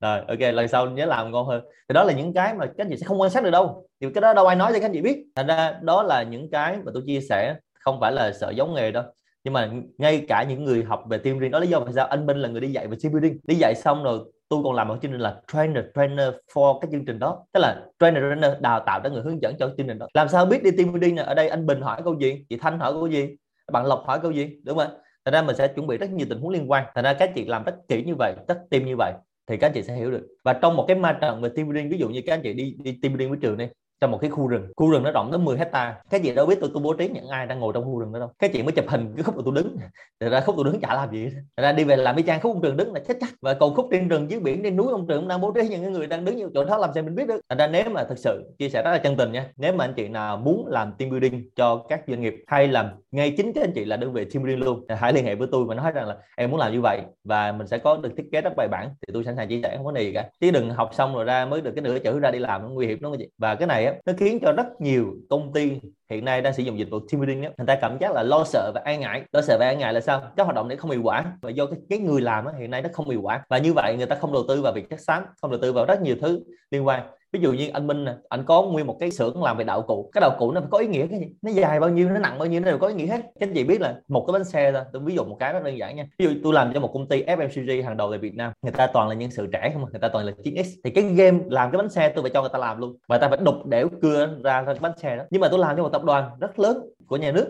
Rồi, 0.00 0.20
ok, 0.28 0.54
lần 0.54 0.68
sau 0.68 0.90
nhớ 0.90 1.06
làm 1.06 1.30
ngon 1.32 1.46
hơn. 1.46 1.64
Thì 1.88 1.92
đó 1.92 2.04
là 2.04 2.12
những 2.12 2.34
cái 2.34 2.54
mà 2.54 2.66
các 2.66 2.74
anh 2.78 2.90
chị 2.90 2.96
sẽ 2.96 3.06
không 3.06 3.20
quan 3.20 3.30
sát 3.30 3.44
được 3.44 3.50
đâu. 3.50 3.88
Thì 4.00 4.06
cái 4.14 4.22
đó 4.22 4.34
đâu 4.34 4.46
ai 4.46 4.56
nói 4.56 4.72
cho 4.72 4.78
các 4.78 4.86
anh 4.86 4.92
chị 4.92 5.00
biết. 5.00 5.24
Thành 5.36 5.46
ra 5.46 5.78
đó 5.82 6.02
là 6.02 6.22
những 6.22 6.50
cái 6.50 6.76
mà 6.84 6.92
tôi 6.94 7.02
chia 7.06 7.20
sẻ, 7.20 7.54
không 7.80 8.00
phải 8.00 8.12
là 8.12 8.32
sợ 8.32 8.50
giống 8.50 8.74
nghề 8.74 8.90
đâu. 8.90 9.04
Nhưng 9.44 9.54
mà 9.54 9.70
ngay 9.98 10.24
cả 10.28 10.44
những 10.48 10.64
người 10.64 10.84
học 10.84 11.04
về 11.10 11.18
team 11.18 11.38
riêng 11.38 11.50
đó, 11.50 11.58
lý 11.58 11.68
do 11.68 11.80
vì 11.80 11.92
sao 11.92 12.06
anh 12.06 12.26
Minh 12.26 12.36
là 12.36 12.48
người 12.48 12.60
đi 12.60 12.68
dạy 12.68 12.86
về 12.86 12.96
team 13.02 13.12
building. 13.12 13.38
Đi 13.44 13.54
dạy 13.54 13.74
xong 13.74 14.02
rồi 14.04 14.18
tôi 14.48 14.60
còn 14.64 14.74
làm 14.74 14.88
một 14.88 14.96
chương 15.02 15.12
trình 15.12 15.20
là 15.20 15.40
trainer 15.52 15.84
trainer 15.94 16.28
for 16.54 16.78
cái 16.78 16.88
chương 16.92 17.04
trình 17.04 17.18
đó. 17.18 17.46
Tức 17.52 17.60
là 17.60 17.86
trainer 18.00 18.22
trainer 18.22 18.60
đào 18.60 18.80
tạo 18.86 19.00
cho 19.04 19.10
người 19.10 19.22
hướng 19.22 19.42
dẫn 19.42 19.54
cho 19.58 19.70
chương 19.76 19.86
trình 19.86 19.98
đó. 19.98 20.06
Làm 20.14 20.28
sao 20.28 20.46
biết 20.46 20.62
đi 20.62 20.70
team 20.70 20.92
building 20.92 21.16
ở 21.16 21.34
đây 21.34 21.48
anh 21.48 21.66
Bình 21.66 21.80
hỏi 21.80 22.00
câu 22.04 22.18
gì? 22.20 22.44
Chị 22.48 22.56
Thanh 22.56 22.78
hỏi 22.78 22.92
câu 22.92 23.06
gì? 23.06 23.36
Bạn 23.72 23.86
Lộc 23.86 24.04
hỏi 24.06 24.18
câu 24.22 24.30
gì? 24.30 24.56
Đúng 24.64 24.78
không 24.78 24.90
thành 25.24 25.34
ra 25.34 25.42
mình 25.42 25.56
sẽ 25.56 25.68
chuẩn 25.68 25.86
bị 25.86 25.98
rất 25.98 26.10
nhiều 26.10 26.26
tình 26.30 26.40
huống 26.40 26.50
liên 26.50 26.70
quan. 26.70 26.84
Thành 26.94 27.04
ra 27.04 27.12
các 27.12 27.32
chị 27.34 27.44
làm 27.44 27.64
rất 27.64 27.74
kỹ 27.88 28.02
như 28.02 28.14
vậy, 28.18 28.34
rất 28.48 28.58
team 28.70 28.84
như 28.84 28.96
vậy, 28.98 29.12
thì 29.46 29.56
các 29.56 29.66
anh 29.66 29.72
chị 29.74 29.82
sẽ 29.82 29.94
hiểu 29.94 30.10
được. 30.10 30.26
Và 30.44 30.52
trong 30.52 30.76
một 30.76 30.84
cái 30.88 30.96
ma 30.96 31.18
trận 31.20 31.40
về 31.42 31.48
team 31.56 31.68
building, 31.68 31.88
ví 31.88 31.98
dụ 31.98 32.08
như 32.08 32.22
các 32.26 32.34
anh 32.34 32.40
chị 32.42 32.52
đi 32.52 32.76
đi 32.84 32.98
team 33.02 33.12
building 33.12 33.30
với 33.30 33.38
trường 33.42 33.56
đi 33.58 33.66
trong 34.04 34.10
một 34.10 34.18
cái 34.20 34.30
khu 34.30 34.46
rừng. 34.46 34.72
Khu 34.76 34.90
rừng 34.90 35.02
nó 35.02 35.10
rộng 35.10 35.32
đến 35.32 35.44
10 35.44 35.58
hecta. 35.58 35.94
Cái 36.10 36.20
gì 36.20 36.34
đâu 36.34 36.46
biết 36.46 36.58
tôi 36.60 36.70
tôi 36.74 36.82
bố 36.82 36.94
trí 36.94 37.08
những 37.08 37.28
ai 37.28 37.46
đang 37.46 37.60
ngồi 37.60 37.72
trong 37.74 37.84
khu 37.84 37.98
rừng 37.98 38.12
đó 38.12 38.18
đâu. 38.18 38.30
Cái 38.38 38.50
chuyện 38.52 38.64
mới 38.64 38.72
chụp 38.72 38.84
hình, 38.88 39.12
cái 39.16 39.22
khúc 39.22 39.36
của 39.36 39.42
tôi 39.42 39.54
đứng. 39.54 39.76
Thì 40.20 40.28
ra 40.28 40.40
khúc 40.40 40.54
tôi 40.56 40.64
đứng 40.64 40.80
chả 40.80 40.94
làm 40.94 41.10
gì 41.12 41.28
Thật 41.56 41.62
ra 41.62 41.72
đi 41.72 41.84
về 41.84 41.96
làm 41.96 42.16
cái 42.16 42.24
trang 42.26 42.40
khúc 42.40 42.52
ông 42.52 42.62
trường 42.62 42.76
đứng 42.76 42.92
là 42.92 43.00
chết 43.08 43.14
chắc. 43.20 43.28
Và 43.42 43.54
còn 43.54 43.74
khúc 43.74 43.88
trên 43.90 44.08
rừng, 44.08 44.30
dưới 44.30 44.40
biển, 44.40 44.62
trên 44.62 44.76
núi 44.76 44.86
ông 44.90 45.06
trường 45.06 45.28
đang 45.28 45.40
bố 45.40 45.52
trí 45.52 45.68
những 45.68 45.92
người 45.92 46.06
đang 46.06 46.24
đứng 46.24 46.36
như 46.36 46.50
chỗ 46.54 46.64
đó 46.64 46.78
làm 46.78 46.90
sao 46.94 47.02
mình 47.02 47.14
biết 47.14 47.28
được. 47.28 47.40
Ra 47.58 47.66
nếu 47.66 47.84
mà 47.90 48.04
thực 48.04 48.18
sự 48.18 48.54
chia 48.58 48.68
sẻ 48.68 48.82
rất 48.82 48.90
là 48.90 48.98
chân 48.98 49.16
tình 49.16 49.32
nha. 49.32 49.50
Nếu 49.56 49.72
mà 49.72 49.84
anh 49.84 49.94
chị 49.96 50.08
nào 50.08 50.36
muốn 50.36 50.66
làm 50.66 50.92
team 50.98 51.10
building 51.10 51.48
cho 51.56 51.76
các 51.88 52.00
doanh 52.08 52.20
nghiệp 52.20 52.34
hay 52.46 52.68
làm 52.68 52.86
ngay 53.10 53.34
chính 53.36 53.52
các 53.52 53.64
anh 53.64 53.72
chị 53.74 53.84
là 53.84 53.96
đơn 53.96 54.12
vị 54.12 54.24
team 54.24 54.44
building 54.44 54.64
luôn 54.64 54.84
hãy 54.88 55.12
liên 55.12 55.24
hệ 55.24 55.34
với 55.34 55.48
tôi 55.52 55.64
và 55.64 55.74
nói 55.74 55.92
rằng 55.92 56.08
là 56.08 56.16
em 56.36 56.50
muốn 56.50 56.60
làm 56.60 56.72
như 56.72 56.80
vậy 56.82 57.00
và 57.24 57.52
mình 57.52 57.66
sẽ 57.66 57.78
có 57.78 57.96
được 57.96 58.10
thiết 58.16 58.24
kế 58.32 58.40
rất 58.40 58.52
bài 58.56 58.68
bản. 58.70 58.88
Thì 59.06 59.12
tôi 59.14 59.24
sẵn 59.24 59.36
sàng 59.36 59.48
chia 59.48 59.60
sẻ, 59.62 59.76
không 59.76 59.86
có 59.86 59.92
gì 60.00 60.12
cả. 60.12 60.28
Chứ 60.40 60.50
đừng 60.50 60.70
học 60.70 60.90
xong 60.94 61.14
rồi 61.14 61.24
ra 61.24 61.46
mới 61.46 61.60
được 61.60 61.72
cái 61.76 61.82
nửa 61.82 61.98
chữ 61.98 62.18
ra 62.20 62.30
đi 62.30 62.38
làm, 62.38 62.62
nó 62.62 62.68
nguy 62.68 62.86
hiểm 62.86 63.02
lắm 63.02 63.12
chị. 63.18 63.28
Và 63.38 63.54
cái 63.54 63.66
này 63.66 63.86
á 63.86 63.93
nó 64.06 64.12
khiến 64.16 64.38
cho 64.42 64.52
rất 64.52 64.66
nhiều 64.80 65.14
công 65.30 65.52
ty 65.52 65.80
hiện 66.10 66.24
nay 66.24 66.42
đang 66.42 66.54
sử 66.54 66.62
dụng 66.62 66.78
dịch 66.78 66.90
vụ 66.90 66.98
team 67.00 67.20
building 67.20 67.42
đó, 67.42 67.48
người 67.58 67.66
ta 67.66 67.78
cảm 67.80 67.98
giác 68.00 68.12
là 68.12 68.22
lo 68.22 68.44
sợ 68.44 68.72
và 68.74 68.82
e 68.84 68.96
ngại. 68.96 69.22
Lo 69.32 69.40
sợ 69.40 69.56
và 69.60 69.68
e 69.68 69.76
ngại 69.76 69.92
là 69.92 70.00
sao? 70.00 70.22
Các 70.36 70.44
hoạt 70.44 70.56
động 70.56 70.68
này 70.68 70.76
không 70.76 70.90
hiệu 70.90 71.02
quả 71.04 71.24
và 71.42 71.50
do 71.50 71.66
cái, 71.66 71.78
cái 71.90 71.98
người 71.98 72.20
làm 72.20 72.44
đó, 72.44 72.52
hiện 72.58 72.70
nay 72.70 72.82
nó 72.82 72.88
không 72.92 73.10
hiệu 73.10 73.22
quả. 73.22 73.44
Và 73.48 73.58
như 73.58 73.72
vậy 73.72 73.96
người 73.96 74.06
ta 74.06 74.16
không 74.16 74.32
đầu 74.32 74.44
tư 74.48 74.62
vào 74.62 74.72
việc 74.72 74.90
chất 74.90 75.00
xám 75.00 75.24
không 75.40 75.50
đầu 75.50 75.60
tư 75.62 75.72
vào 75.72 75.84
rất 75.84 76.02
nhiều 76.02 76.16
thứ 76.20 76.40
liên 76.70 76.86
quan 76.86 77.02
ví 77.34 77.40
dụ 77.40 77.52
như 77.52 77.68
anh 77.72 77.86
Minh 77.86 78.04
nè, 78.04 78.14
anh 78.28 78.44
có 78.44 78.62
nguyên 78.62 78.86
một 78.86 78.96
cái 79.00 79.10
xưởng 79.10 79.42
làm 79.42 79.56
về 79.56 79.64
đạo 79.64 79.82
cụ 79.82 80.10
cái 80.12 80.20
đạo 80.20 80.36
cụ 80.38 80.52
nó 80.52 80.60
phải 80.60 80.68
có 80.70 80.78
ý 80.78 80.86
nghĩa 80.86 81.06
cái 81.06 81.18
gì? 81.18 81.26
Nó 81.42 81.50
dài 81.50 81.80
bao 81.80 81.90
nhiêu 81.90 82.08
nó 82.08 82.18
nặng 82.18 82.38
bao 82.38 82.48
nhiêu 82.48 82.60
nó 82.60 82.66
đều 82.66 82.78
có 82.78 82.86
ý 82.86 82.94
nghĩa 82.94 83.06
hết. 83.06 83.20
Các 83.40 83.48
anh 83.48 83.54
chị 83.54 83.64
biết 83.64 83.80
là 83.80 84.00
một 84.08 84.24
cái 84.26 84.32
bánh 84.32 84.44
xe 84.44 84.72
thôi 84.72 84.82
tôi 84.92 85.02
ví 85.02 85.14
dụ 85.14 85.24
một 85.24 85.36
cái 85.40 85.52
rất 85.52 85.62
đơn 85.64 85.78
giản 85.78 85.96
nha. 85.96 86.06
Ví 86.18 86.26
dụ 86.26 86.30
tôi 86.44 86.54
làm 86.54 86.72
cho 86.74 86.80
một 86.80 86.90
công 86.94 87.08
ty 87.08 87.24
FMCG 87.24 87.84
hàng 87.84 87.96
đầu 87.96 88.10
tại 88.10 88.18
Việt 88.18 88.34
Nam 88.34 88.52
người 88.62 88.72
ta 88.72 88.86
toàn 88.86 89.08
là 89.08 89.14
nhân 89.14 89.30
sự 89.30 89.46
trẻ 89.52 89.70
không 89.72 89.84
à, 89.84 89.88
người 89.92 90.00
ta 90.00 90.08
toàn 90.08 90.26
là 90.26 90.32
9x 90.44 90.64
thì 90.84 90.90
cái 90.90 91.04
game 91.04 91.38
làm 91.50 91.70
cái 91.70 91.78
bánh 91.78 91.88
xe 91.88 92.08
tôi 92.08 92.22
phải 92.22 92.30
cho 92.34 92.40
người 92.40 92.50
ta 92.52 92.58
làm 92.58 92.80
luôn 92.80 92.96
và 93.08 93.18
ta 93.18 93.28
phải 93.28 93.38
đục 93.38 93.66
đẽo 93.66 93.88
cưa 94.02 94.28
ra 94.44 94.64
cái 94.66 94.74
bánh 94.80 94.98
xe 94.98 95.16
đó. 95.16 95.24
Nhưng 95.30 95.40
mà 95.40 95.48
tôi 95.48 95.58
làm 95.58 95.76
cho 95.76 95.82
một 95.82 95.92
tập 95.92 96.04
đoàn 96.04 96.30
rất 96.40 96.58
lớn 96.58 96.78
của 97.06 97.16
nhà 97.16 97.32
nước 97.32 97.48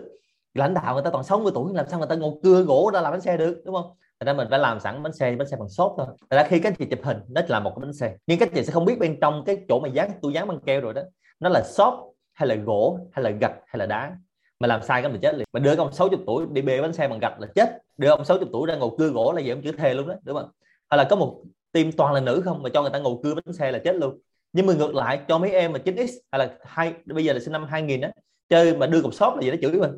lãnh 0.53 0.73
đạo 0.73 0.93
người 0.93 1.03
ta 1.03 1.09
toàn 1.09 1.23
60 1.23 1.51
tuổi 1.55 1.73
làm 1.73 1.85
sao 1.89 1.99
người 1.99 2.07
ta 2.07 2.15
ngồi 2.15 2.31
cưa 2.43 2.61
gỗ 2.61 2.91
ra 2.93 3.01
làm 3.01 3.11
bánh 3.11 3.21
xe 3.21 3.37
được 3.37 3.61
đúng 3.65 3.75
không? 3.75 3.91
Thật 4.19 4.25
ra 4.25 4.33
mình 4.33 4.47
phải 4.49 4.59
làm 4.59 4.79
sẵn 4.79 5.03
bánh 5.03 5.13
xe 5.13 5.35
bánh 5.35 5.47
xe 5.47 5.57
bằng 5.57 5.69
xốp 5.69 5.95
thôi. 5.97 6.07
Thật 6.29 6.37
ra 6.37 6.43
khi 6.43 6.59
các 6.59 6.73
chị 6.79 6.85
chụp 6.85 6.99
hình, 7.03 7.17
nó 7.29 7.41
là 7.47 7.59
một 7.59 7.69
cái 7.75 7.81
bánh 7.81 7.93
xe. 7.93 8.15
Nhưng 8.27 8.39
các 8.39 8.49
chị 8.55 8.63
sẽ 8.63 8.71
không 8.71 8.85
biết 8.85 8.99
bên 8.99 9.17
trong 9.21 9.43
cái 9.45 9.57
chỗ 9.69 9.79
mà 9.79 9.87
dán 9.87 10.11
tôi 10.21 10.33
dán 10.33 10.47
băng 10.47 10.59
keo 10.59 10.81
rồi 10.81 10.93
đó, 10.93 11.01
nó 11.39 11.49
là 11.49 11.63
xốp 11.63 12.11
hay 12.33 12.47
là 12.47 12.55
gỗ 12.55 12.99
hay 13.11 13.23
là 13.23 13.29
gạch 13.29 13.53
hay 13.65 13.77
là 13.79 13.85
đá. 13.85 14.17
Mà 14.59 14.67
làm 14.67 14.83
sai 14.83 15.01
cái 15.01 15.11
mình 15.11 15.21
chết 15.21 15.35
liền. 15.35 15.47
Mà 15.53 15.59
đưa 15.59 15.75
ông 15.75 15.91
60 15.91 16.19
tuổi 16.27 16.45
đi 16.51 16.61
bê 16.61 16.81
bánh 16.81 16.93
xe 16.93 17.07
bằng 17.07 17.19
gạch 17.19 17.39
là 17.39 17.47
chết. 17.55 17.77
Đưa 17.97 18.09
ông 18.09 18.25
60 18.25 18.49
tuổi 18.53 18.67
ra 18.67 18.75
ngồi 18.75 18.89
cưa 18.97 19.07
gỗ 19.07 19.33
là 19.33 19.41
gì 19.41 19.49
ông 19.49 19.61
chữ 19.61 19.71
thề 19.71 19.93
luôn 19.93 20.07
đó, 20.07 20.15
đúng 20.23 20.37
không? 20.37 20.49
Hay 20.89 20.97
là 20.97 21.03
có 21.09 21.15
một 21.15 21.41
team 21.71 21.91
toàn 21.91 22.13
là 22.13 22.19
nữ 22.19 22.41
không 22.45 22.63
mà 22.63 22.69
cho 22.73 22.81
người 22.81 22.91
ta 22.91 22.99
ngồi 22.99 23.15
cưa 23.23 23.35
bánh 23.35 23.53
xe 23.53 23.71
là 23.71 23.79
chết 23.79 23.95
luôn. 23.95 24.19
Nhưng 24.53 24.65
mà 24.65 24.73
ngược 24.73 24.95
lại, 24.95 25.19
cho 25.27 25.37
mấy 25.37 25.51
em 25.51 25.73
mà 25.73 25.79
9x 25.85 26.07
hay 26.31 26.39
là 26.39 26.57
hai, 26.63 26.93
bây 27.05 27.25
giờ 27.25 27.33
là 27.33 27.39
sinh 27.39 27.51
năm 27.51 27.65
2000 27.65 28.01
đó 28.01 28.07
chơi 28.49 28.77
mà 28.77 28.87
đưa 28.87 29.01
cục 29.01 29.13
xốp 29.13 29.35
là 29.35 29.41
gì 29.41 29.51
đó 29.51 29.57
chửi 29.61 29.79
mình. 29.79 29.91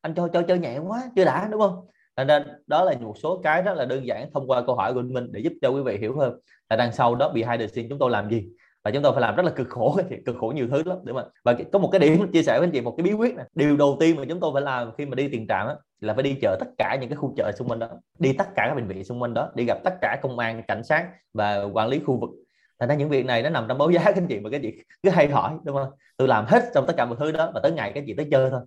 Anh 0.00 0.14
cho 0.14 0.28
cho 0.32 0.42
chơi 0.42 0.58
nhẹ 0.58 0.78
quá, 0.78 1.02
chưa 1.16 1.24
đã, 1.24 1.48
đúng 1.50 1.60
không? 1.60 1.86
Cho 2.16 2.24
nên 2.24 2.42
đó 2.66 2.84
là 2.84 2.94
một 3.00 3.14
số 3.22 3.40
cái 3.44 3.62
rất 3.62 3.74
là 3.74 3.84
đơn 3.84 4.06
giản 4.06 4.30
thông 4.34 4.50
qua 4.50 4.62
câu 4.66 4.74
hỏi 4.74 4.94
của 4.94 5.02
mình 5.02 5.32
để 5.32 5.40
giúp 5.40 5.52
cho 5.62 5.68
quý 5.68 5.82
vị 5.82 5.98
hiểu 6.00 6.18
hơn 6.18 6.38
là 6.70 6.76
đằng 6.76 6.92
sau 6.92 7.14
đó 7.14 7.28
behind 7.28 7.60
the 7.60 7.66
scene 7.66 7.88
chúng 7.88 7.98
tôi 7.98 8.10
làm 8.10 8.30
gì. 8.30 8.48
Và 8.84 8.90
chúng 8.90 9.02
tôi 9.02 9.12
phải 9.12 9.20
làm 9.20 9.36
rất 9.36 9.42
là 9.42 9.50
cực 9.50 9.68
khổ 9.68 9.98
cực 10.26 10.36
khổ 10.40 10.52
nhiều 10.56 10.68
thứ 10.70 10.82
lắm 10.82 10.98
đúng 11.04 11.16
không 11.16 11.28
và 11.44 11.56
có 11.72 11.78
một 11.78 11.88
cái 11.92 11.98
điểm 11.98 12.32
chia 12.32 12.42
sẻ 12.42 12.58
với 12.58 12.66
anh 12.66 12.72
chị 12.72 12.80
một 12.80 12.94
cái 12.96 13.04
bí 13.04 13.12
quyết 13.12 13.34
này 13.34 13.46
điều 13.54 13.76
đầu 13.76 13.96
tiên 14.00 14.16
mà 14.16 14.22
chúng 14.28 14.40
tôi 14.40 14.50
phải 14.54 14.62
làm 14.62 14.90
khi 14.98 15.06
mà 15.06 15.14
đi 15.14 15.28
tiền 15.28 15.46
trạm 15.48 15.66
á, 15.66 15.74
là 16.00 16.14
phải 16.14 16.22
đi 16.22 16.36
chợ 16.42 16.56
tất 16.60 16.66
cả 16.78 16.98
những 17.00 17.10
cái 17.10 17.16
khu 17.16 17.34
chợ 17.36 17.52
xung 17.56 17.68
quanh 17.68 17.78
đó. 17.78 17.88
Đi 18.18 18.32
tất 18.32 18.48
cả 18.56 18.66
các 18.68 18.74
bệnh 18.74 18.88
viện 18.88 19.04
xung 19.04 19.22
quanh 19.22 19.34
đó 19.34 19.50
đi 19.54 19.64
gặp 19.64 19.78
tất 19.84 19.94
cả 20.00 20.18
công 20.22 20.38
an 20.38 20.62
cảnh 20.68 20.84
sát 20.84 21.08
và 21.34 21.62
quản 21.62 21.88
lý 21.88 22.00
khu 22.06 22.20
vực. 22.20 22.30
Thành 22.78 22.88
ra 22.88 22.94
những 22.94 23.08
việc 23.08 23.26
này 23.26 23.42
nó 23.42 23.50
nằm 23.50 23.64
trong 23.68 23.78
báo 23.78 23.90
giá 23.90 24.02
các 24.04 24.16
anh 24.16 24.26
chị 24.26 24.40
mà 24.40 24.50
các 24.50 24.60
chị 24.62 24.72
cứ 25.02 25.10
hay 25.10 25.28
hỏi 25.28 25.52
đúng 25.64 25.76
không? 25.76 25.90
Tôi 26.16 26.28
làm 26.28 26.44
hết 26.46 26.64
trong 26.74 26.86
tất 26.86 26.94
cả 26.96 27.04
mọi 27.04 27.16
thứ 27.20 27.32
đó 27.32 27.50
và 27.54 27.60
tới 27.62 27.72
ngày 27.72 27.92
các 27.94 28.04
chị 28.06 28.14
tới 28.16 28.28
chơi 28.30 28.50
thôi. 28.50 28.60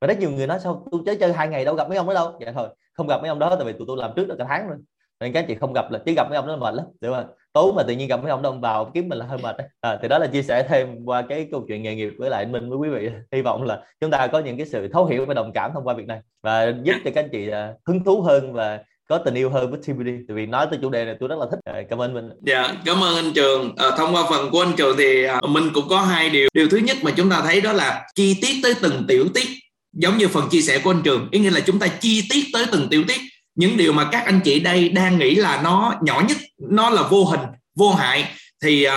Và 0.00 0.06
rất 0.06 0.18
nhiều 0.18 0.30
người 0.30 0.46
nói 0.46 0.58
sao 0.60 0.86
tôi 0.90 1.00
chơi 1.06 1.16
chơi 1.16 1.32
hai 1.32 1.48
ngày 1.48 1.64
đâu 1.64 1.74
gặp 1.74 1.88
mấy 1.88 1.98
ông 1.98 2.06
đó 2.06 2.14
đâu? 2.14 2.32
Dạ 2.40 2.52
thôi 2.52 2.68
không 2.94 3.06
gặp 3.06 3.20
mấy 3.20 3.28
ông 3.28 3.38
đó 3.38 3.56
tại 3.56 3.64
vì 3.64 3.72
tụi 3.72 3.84
tôi 3.86 3.96
làm 3.96 4.10
trước 4.16 4.28
được 4.28 4.34
cả 4.38 4.44
tháng 4.48 4.68
rồi. 4.68 4.76
Nên 5.20 5.32
các 5.32 5.44
chị 5.48 5.54
không 5.54 5.72
gặp 5.72 5.90
là 5.90 5.98
chỉ 6.06 6.14
gặp 6.16 6.26
mấy 6.30 6.36
ông 6.36 6.46
đó 6.46 6.52
là 6.52 6.58
mệt 6.58 6.74
lắm 6.74 6.86
đúng 7.00 7.14
không? 7.14 7.26
Tối 7.52 7.72
mà 7.76 7.82
tự 7.82 7.94
nhiên 7.94 8.08
gặp 8.08 8.22
mấy 8.22 8.30
ông 8.30 8.42
đó 8.42 8.50
vào 8.50 8.90
kiếm 8.94 9.08
mình 9.08 9.18
là 9.18 9.26
hơi 9.26 9.38
mệt 9.42 9.56
à, 9.80 9.98
thì 10.02 10.08
đó 10.08 10.18
là 10.18 10.26
chia 10.26 10.42
sẻ 10.42 10.66
thêm 10.68 11.04
qua 11.04 11.22
cái 11.22 11.48
câu 11.50 11.64
chuyện 11.68 11.82
nghề 11.82 11.94
nghiệp 11.94 12.12
với 12.18 12.30
lại 12.30 12.46
mình 12.46 12.70
với 12.70 12.78
quý 12.78 12.88
vị. 12.88 13.10
Hy 13.32 13.42
vọng 13.42 13.62
là 13.62 13.82
chúng 14.00 14.10
ta 14.10 14.26
có 14.26 14.38
những 14.38 14.56
cái 14.56 14.66
sự 14.66 14.88
thấu 14.88 15.06
hiểu 15.06 15.26
và 15.26 15.34
đồng 15.34 15.52
cảm 15.54 15.70
thông 15.74 15.84
qua 15.84 15.94
việc 15.94 16.06
này 16.06 16.20
và 16.42 16.74
giúp 16.82 16.94
cho 17.04 17.10
các 17.14 17.24
anh 17.24 17.28
chị 17.32 17.48
à, 17.48 17.74
hứng 17.86 18.04
thú 18.04 18.22
hơn 18.22 18.52
và 18.52 18.84
có 19.08 19.18
tình 19.18 19.34
yêu 19.34 19.50
hơn 19.50 19.70
với 19.70 19.80
TVD 19.80 20.08
tại 20.28 20.34
vì 20.34 20.46
nói 20.46 20.66
tới 20.70 20.78
chủ 20.82 20.90
đề 20.90 21.04
này 21.04 21.16
tôi 21.20 21.28
rất 21.28 21.38
là 21.38 21.46
thích. 21.50 21.58
À, 21.64 21.82
cảm 21.90 22.00
ơn 22.00 22.14
mình 22.14 22.30
dạ 22.46 22.74
cảm 22.84 23.02
ơn 23.02 23.16
anh 23.16 23.32
trường. 23.34 23.76
À, 23.76 23.90
thông 23.98 24.14
qua 24.14 24.22
phần 24.30 24.50
của 24.50 24.60
anh 24.60 24.72
trường 24.76 24.96
thì 24.98 25.24
à, 25.24 25.40
mình 25.48 25.64
cũng 25.74 25.84
có 25.88 26.00
hai 26.00 26.30
điều. 26.30 26.48
Điều 26.54 26.68
thứ 26.68 26.76
nhất 26.76 26.96
mà 27.02 27.10
chúng 27.16 27.30
ta 27.30 27.42
thấy 27.44 27.60
đó 27.60 27.72
là 27.72 28.06
chi 28.14 28.38
tiết 28.42 28.52
tới 28.62 28.74
từng 28.82 29.04
tiểu 29.08 29.24
tiết 29.34 29.48
giống 29.92 30.18
như 30.18 30.28
phần 30.28 30.48
chia 30.48 30.60
sẻ 30.60 30.78
của 30.78 30.90
anh 30.90 31.02
trường 31.02 31.28
ý 31.30 31.40
nghĩa 31.40 31.50
là 31.50 31.60
chúng 31.60 31.78
ta 31.78 31.86
chi 31.86 32.26
tiết 32.30 32.44
tới 32.52 32.66
từng 32.72 32.88
tiểu 32.88 33.04
tiết. 33.08 33.20
Những 33.54 33.76
điều 33.76 33.92
mà 33.92 34.08
các 34.12 34.26
anh 34.26 34.40
chị 34.40 34.60
đây 34.60 34.88
đang 34.88 35.18
nghĩ 35.18 35.34
là 35.34 35.60
nó 35.62 35.94
nhỏ 36.02 36.22
nhất 36.28 36.36
nó 36.70 36.90
là 36.90 37.02
vô 37.02 37.24
hình 37.24 37.40
vô 37.76 37.94
hại 37.94 38.28
thì 38.62 38.86
uh, 38.86 38.92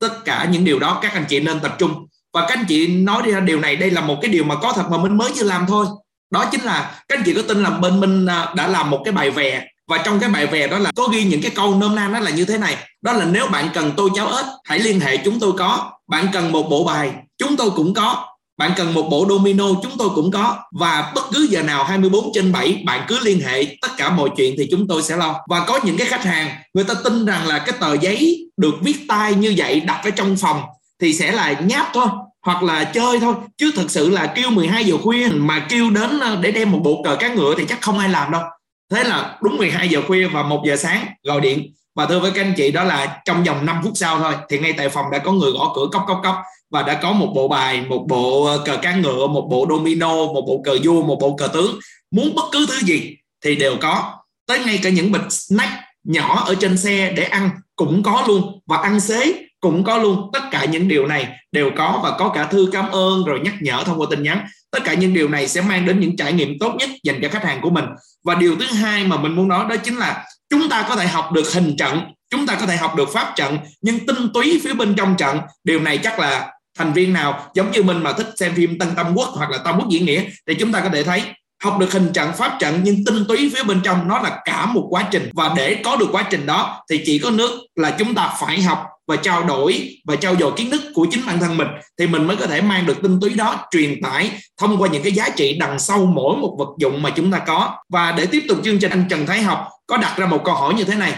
tất 0.00 0.24
cả 0.24 0.48
những 0.50 0.64
điều 0.64 0.78
đó 0.78 0.98
các 1.02 1.12
anh 1.12 1.24
chị 1.28 1.40
nên 1.40 1.60
tập 1.60 1.76
trung. 1.78 2.06
Và 2.32 2.40
các 2.48 2.58
anh 2.58 2.64
chị 2.68 2.86
nói 2.86 3.22
ra 3.26 3.40
điều 3.40 3.60
này 3.60 3.76
đây 3.76 3.90
là 3.90 4.00
một 4.00 4.18
cái 4.22 4.30
điều 4.30 4.44
mà 4.44 4.54
có 4.54 4.72
thật 4.72 4.84
mà 4.90 4.98
mình 4.98 5.16
mới 5.16 5.32
chưa 5.34 5.44
làm 5.44 5.64
thôi. 5.68 5.86
Đó 6.30 6.44
chính 6.50 6.60
là 6.60 7.02
các 7.08 7.18
anh 7.18 7.22
chị 7.24 7.34
có 7.34 7.42
tin 7.42 7.62
là 7.62 7.70
bên 7.70 8.00
mình 8.00 8.26
à, 8.26 8.52
đã 8.56 8.68
làm 8.68 8.90
một 8.90 9.02
cái 9.04 9.12
bài 9.12 9.30
vè. 9.30 9.66
Và 9.88 9.98
trong 9.98 10.20
cái 10.20 10.30
bài 10.30 10.46
vè 10.46 10.66
đó 10.66 10.78
là 10.78 10.92
có 10.96 11.08
ghi 11.08 11.24
những 11.24 11.42
cái 11.42 11.50
câu 11.54 11.74
nôm 11.74 11.96
na 11.96 12.08
nó 12.08 12.18
là 12.18 12.30
như 12.30 12.44
thế 12.44 12.58
này. 12.58 12.76
Đó 13.02 13.12
là 13.12 13.24
nếu 13.24 13.46
bạn 13.46 13.68
cần 13.74 13.92
tô 13.96 14.08
cháo 14.14 14.26
ếch 14.26 14.46
hãy 14.64 14.78
liên 14.78 15.00
hệ 15.00 15.16
chúng 15.16 15.40
tôi 15.40 15.52
có. 15.58 15.90
Bạn 16.08 16.26
cần 16.32 16.52
một 16.52 16.62
bộ 16.70 16.84
bài 16.84 17.12
chúng 17.38 17.56
tôi 17.56 17.70
cũng 17.70 17.94
có 17.94 18.26
bạn 18.60 18.72
cần 18.76 18.94
một 18.94 19.08
bộ 19.10 19.26
domino 19.28 19.64
chúng 19.82 19.92
tôi 19.98 20.08
cũng 20.14 20.30
có. 20.30 20.56
Và 20.72 21.12
bất 21.14 21.22
cứ 21.32 21.46
giờ 21.50 21.62
nào 21.62 21.84
24 21.84 22.30
trên 22.34 22.52
7 22.52 22.82
bạn 22.86 23.04
cứ 23.08 23.18
liên 23.22 23.40
hệ 23.40 23.76
tất 23.82 23.88
cả 23.96 24.10
mọi 24.10 24.28
chuyện 24.36 24.54
thì 24.58 24.68
chúng 24.70 24.88
tôi 24.88 25.02
sẽ 25.02 25.16
lo. 25.16 25.40
Và 25.48 25.64
có 25.66 25.80
những 25.84 25.96
cái 25.96 26.06
khách 26.06 26.24
hàng, 26.24 26.48
người 26.74 26.84
ta 26.84 26.94
tin 27.04 27.26
rằng 27.26 27.46
là 27.46 27.58
cái 27.58 27.74
tờ 27.80 27.94
giấy 27.94 28.50
được 28.56 28.74
viết 28.82 28.96
tay 29.08 29.34
như 29.34 29.54
vậy, 29.56 29.80
đặt 29.80 30.00
ở 30.04 30.10
trong 30.10 30.36
phòng, 30.36 30.62
thì 31.00 31.14
sẽ 31.14 31.32
là 31.32 31.52
nháp 31.52 31.86
thôi, 31.92 32.06
hoặc 32.42 32.62
là 32.62 32.84
chơi 32.84 33.20
thôi. 33.20 33.34
Chứ 33.56 33.70
thực 33.76 33.90
sự 33.90 34.10
là 34.10 34.26
kêu 34.26 34.50
12 34.50 34.84
giờ 34.84 34.96
khuya 35.02 35.28
mà 35.32 35.66
kêu 35.68 35.90
đến 35.90 36.20
ờ, 36.20 36.36
để 36.40 36.52
đem 36.52 36.70
một 36.70 36.80
bộ 36.84 37.02
cờ 37.04 37.16
cá 37.16 37.34
ngựa 37.34 37.54
thì 37.58 37.64
chắc 37.68 37.80
không 37.82 37.98
ai 37.98 38.08
làm 38.08 38.32
đâu. 38.32 38.42
Thế 38.90 39.04
là 39.04 39.38
đúng 39.42 39.56
12 39.56 39.88
giờ 39.88 40.02
khuya 40.06 40.26
và 40.26 40.42
1 40.42 40.62
giờ 40.66 40.76
sáng, 40.76 41.06
gọi 41.22 41.40
điện. 41.40 41.72
Và 41.94 42.06
thưa 42.06 42.20
với 42.20 42.30
các 42.30 42.42
anh 42.42 42.54
chị, 42.56 42.70
đó 42.70 42.84
là 42.84 43.20
trong 43.24 43.44
vòng 43.44 43.66
5 43.66 43.80
phút 43.84 43.92
sau 43.94 44.18
thôi, 44.18 44.34
thì 44.48 44.58
ngay 44.58 44.72
tại 44.72 44.88
phòng 44.88 45.06
đã 45.12 45.18
có 45.18 45.32
người 45.32 45.52
gõ 45.52 45.72
cửa 45.76 45.86
cốc 45.92 46.04
cốc 46.06 46.20
cốc 46.22 46.36
và 46.70 46.82
đã 46.82 46.94
có 47.02 47.12
một 47.12 47.32
bộ 47.34 47.48
bài, 47.48 47.82
một 47.88 48.04
bộ 48.08 48.44
ờ, 48.44 48.62
cờ 48.64 48.76
cá 48.76 48.96
ngựa, 48.96 49.26
một 49.26 49.48
bộ 49.50 49.66
domino, 49.70 50.14
một 50.14 50.44
bộ 50.48 50.62
cờ 50.64 50.78
vua, 50.84 51.02
một 51.02 51.18
bộ 51.20 51.36
cờ 51.36 51.46
tướng. 51.46 51.78
Muốn 52.10 52.34
bất 52.34 52.44
cứ 52.52 52.66
thứ 52.68 52.78
gì 52.86 53.16
thì 53.44 53.56
đều 53.56 53.76
có. 53.80 54.12
Tới 54.46 54.58
ngay 54.66 54.80
cả 54.82 54.90
những 54.90 55.12
bịch 55.12 55.32
snack 55.32 55.72
nhỏ 56.04 56.44
ở 56.46 56.54
trên 56.54 56.78
xe 56.78 57.12
để 57.16 57.22
ăn 57.22 57.50
cũng 57.76 58.02
có 58.02 58.24
luôn. 58.28 58.60
Và 58.66 58.76
ăn 58.76 59.00
xế 59.00 59.32
cũng 59.60 59.84
có 59.84 59.98
luôn. 59.98 60.30
Tất 60.32 60.42
cả 60.50 60.64
những 60.64 60.88
điều 60.88 61.06
này 61.06 61.28
đều 61.52 61.70
có 61.76 62.00
và 62.02 62.16
có 62.18 62.28
cả 62.28 62.46
thư 62.46 62.68
cảm 62.72 62.90
ơn 62.90 63.24
rồi 63.24 63.40
nhắc 63.44 63.54
nhở 63.60 63.82
thông 63.86 64.00
qua 64.00 64.06
tin 64.10 64.22
nhắn. 64.22 64.46
Tất 64.70 64.84
cả 64.84 64.94
những 64.94 65.14
điều 65.14 65.28
này 65.28 65.48
sẽ 65.48 65.60
mang 65.60 65.86
đến 65.86 66.00
những 66.00 66.16
trải 66.16 66.32
nghiệm 66.32 66.58
tốt 66.60 66.74
nhất 66.78 66.90
dành 67.02 67.18
cho 67.22 67.28
khách 67.28 67.44
hàng 67.44 67.60
của 67.60 67.70
mình. 67.70 67.84
Và 68.24 68.34
điều 68.34 68.56
thứ 68.56 68.64
hai 68.64 69.04
mà 69.04 69.16
mình 69.16 69.32
muốn 69.32 69.48
nói 69.48 69.64
đó 69.68 69.76
chính 69.76 69.96
là 69.96 70.24
chúng 70.50 70.68
ta 70.68 70.86
có 70.88 70.96
thể 70.96 71.06
học 71.06 71.32
được 71.32 71.52
hình 71.52 71.76
trận, 71.76 72.00
chúng 72.30 72.46
ta 72.46 72.56
có 72.60 72.66
thể 72.66 72.76
học 72.76 72.96
được 72.96 73.08
pháp 73.12 73.32
trận, 73.36 73.58
nhưng 73.80 74.06
tinh 74.06 74.28
túy 74.34 74.60
phía 74.64 74.74
bên 74.74 74.94
trong 74.96 75.14
trận, 75.18 75.38
điều 75.64 75.80
này 75.80 75.98
chắc 75.98 76.18
là 76.18 76.52
thành 76.80 76.92
viên 76.92 77.12
nào 77.12 77.46
giống 77.54 77.70
như 77.70 77.82
mình 77.82 78.02
mà 78.02 78.12
thích 78.12 78.26
xem 78.36 78.52
phim 78.54 78.78
Tân 78.78 78.88
Tâm 78.96 79.06
Quốc 79.14 79.28
hoặc 79.34 79.50
là 79.50 79.58
Tâm 79.58 79.74
Quốc 79.78 79.88
Diễn 79.88 80.04
Nghĩa, 80.04 80.22
thì 80.48 80.54
chúng 80.54 80.72
ta 80.72 80.80
có 80.80 80.88
thể 80.88 81.02
thấy 81.02 81.22
học 81.62 81.78
được 81.78 81.92
hình 81.92 82.10
trận, 82.12 82.32
pháp 82.32 82.56
trận, 82.60 82.80
nhưng 82.82 83.04
tinh 83.04 83.24
túy 83.28 83.50
phía 83.54 83.62
bên 83.62 83.80
trong 83.84 84.08
nó 84.08 84.18
là 84.18 84.40
cả 84.44 84.66
một 84.66 84.86
quá 84.90 85.08
trình. 85.10 85.30
Và 85.34 85.52
để 85.56 85.76
có 85.84 85.96
được 85.96 86.08
quá 86.12 86.24
trình 86.30 86.46
đó, 86.46 86.82
thì 86.90 87.02
chỉ 87.06 87.18
có 87.18 87.30
nước 87.30 87.50
là 87.76 87.90
chúng 87.90 88.14
ta 88.14 88.34
phải 88.40 88.62
học 88.62 88.86
và 89.08 89.16
trao 89.16 89.44
đổi 89.44 89.96
và 90.06 90.16
trao 90.16 90.36
dồi 90.36 90.52
kiến 90.56 90.70
thức 90.70 90.82
của 90.94 91.06
chính 91.10 91.26
bản 91.26 91.38
thân 91.40 91.56
mình, 91.56 91.68
thì 91.98 92.06
mình 92.06 92.26
mới 92.26 92.36
có 92.36 92.46
thể 92.46 92.60
mang 92.60 92.86
được 92.86 93.02
tinh 93.02 93.18
túy 93.20 93.30
đó 93.34 93.56
truyền 93.70 94.02
tải 94.02 94.30
thông 94.60 94.82
qua 94.82 94.88
những 94.88 95.02
cái 95.02 95.12
giá 95.12 95.28
trị 95.28 95.56
đằng 95.60 95.78
sau 95.78 95.98
mỗi 95.98 96.36
một 96.36 96.56
vật 96.58 96.68
dụng 96.78 97.02
mà 97.02 97.10
chúng 97.10 97.30
ta 97.30 97.38
có. 97.38 97.74
Và 97.88 98.12
để 98.12 98.26
tiếp 98.26 98.44
tục 98.48 98.58
chương 98.64 98.78
trình, 98.78 98.90
anh 98.90 99.04
Trần 99.10 99.26
Thái 99.26 99.42
học 99.42 99.68
có 99.86 99.96
đặt 99.96 100.14
ra 100.16 100.26
một 100.26 100.42
câu 100.44 100.54
hỏi 100.54 100.74
như 100.74 100.84
thế 100.84 100.94
này 100.94 101.12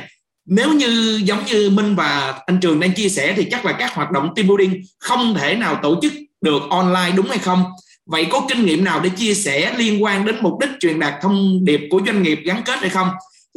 nếu 0.46 0.72
như 0.72 1.20
giống 1.24 1.44
như 1.46 1.70
Minh 1.70 1.94
và 1.94 2.40
anh 2.46 2.60
Trường 2.60 2.80
đang 2.80 2.92
chia 2.92 3.08
sẻ 3.08 3.34
thì 3.36 3.44
chắc 3.50 3.64
là 3.64 3.72
các 3.72 3.94
hoạt 3.94 4.10
động 4.10 4.34
team 4.36 4.48
building 4.48 4.82
không 4.98 5.34
thể 5.34 5.54
nào 5.54 5.78
tổ 5.82 5.98
chức 6.02 6.12
được 6.40 6.62
online 6.70 7.12
đúng 7.16 7.26
hay 7.26 7.38
không? 7.38 7.64
Vậy 8.06 8.26
có 8.30 8.46
kinh 8.48 8.64
nghiệm 8.64 8.84
nào 8.84 9.00
để 9.00 9.10
chia 9.16 9.34
sẻ 9.34 9.74
liên 9.76 10.04
quan 10.04 10.26
đến 10.26 10.36
mục 10.40 10.58
đích 10.60 10.70
truyền 10.80 11.00
đạt 11.00 11.14
thông 11.22 11.64
điệp 11.64 11.80
của 11.90 12.00
doanh 12.06 12.22
nghiệp 12.22 12.38
gắn 12.44 12.62
kết 12.64 12.78
hay 12.78 12.90
không? 12.90 13.08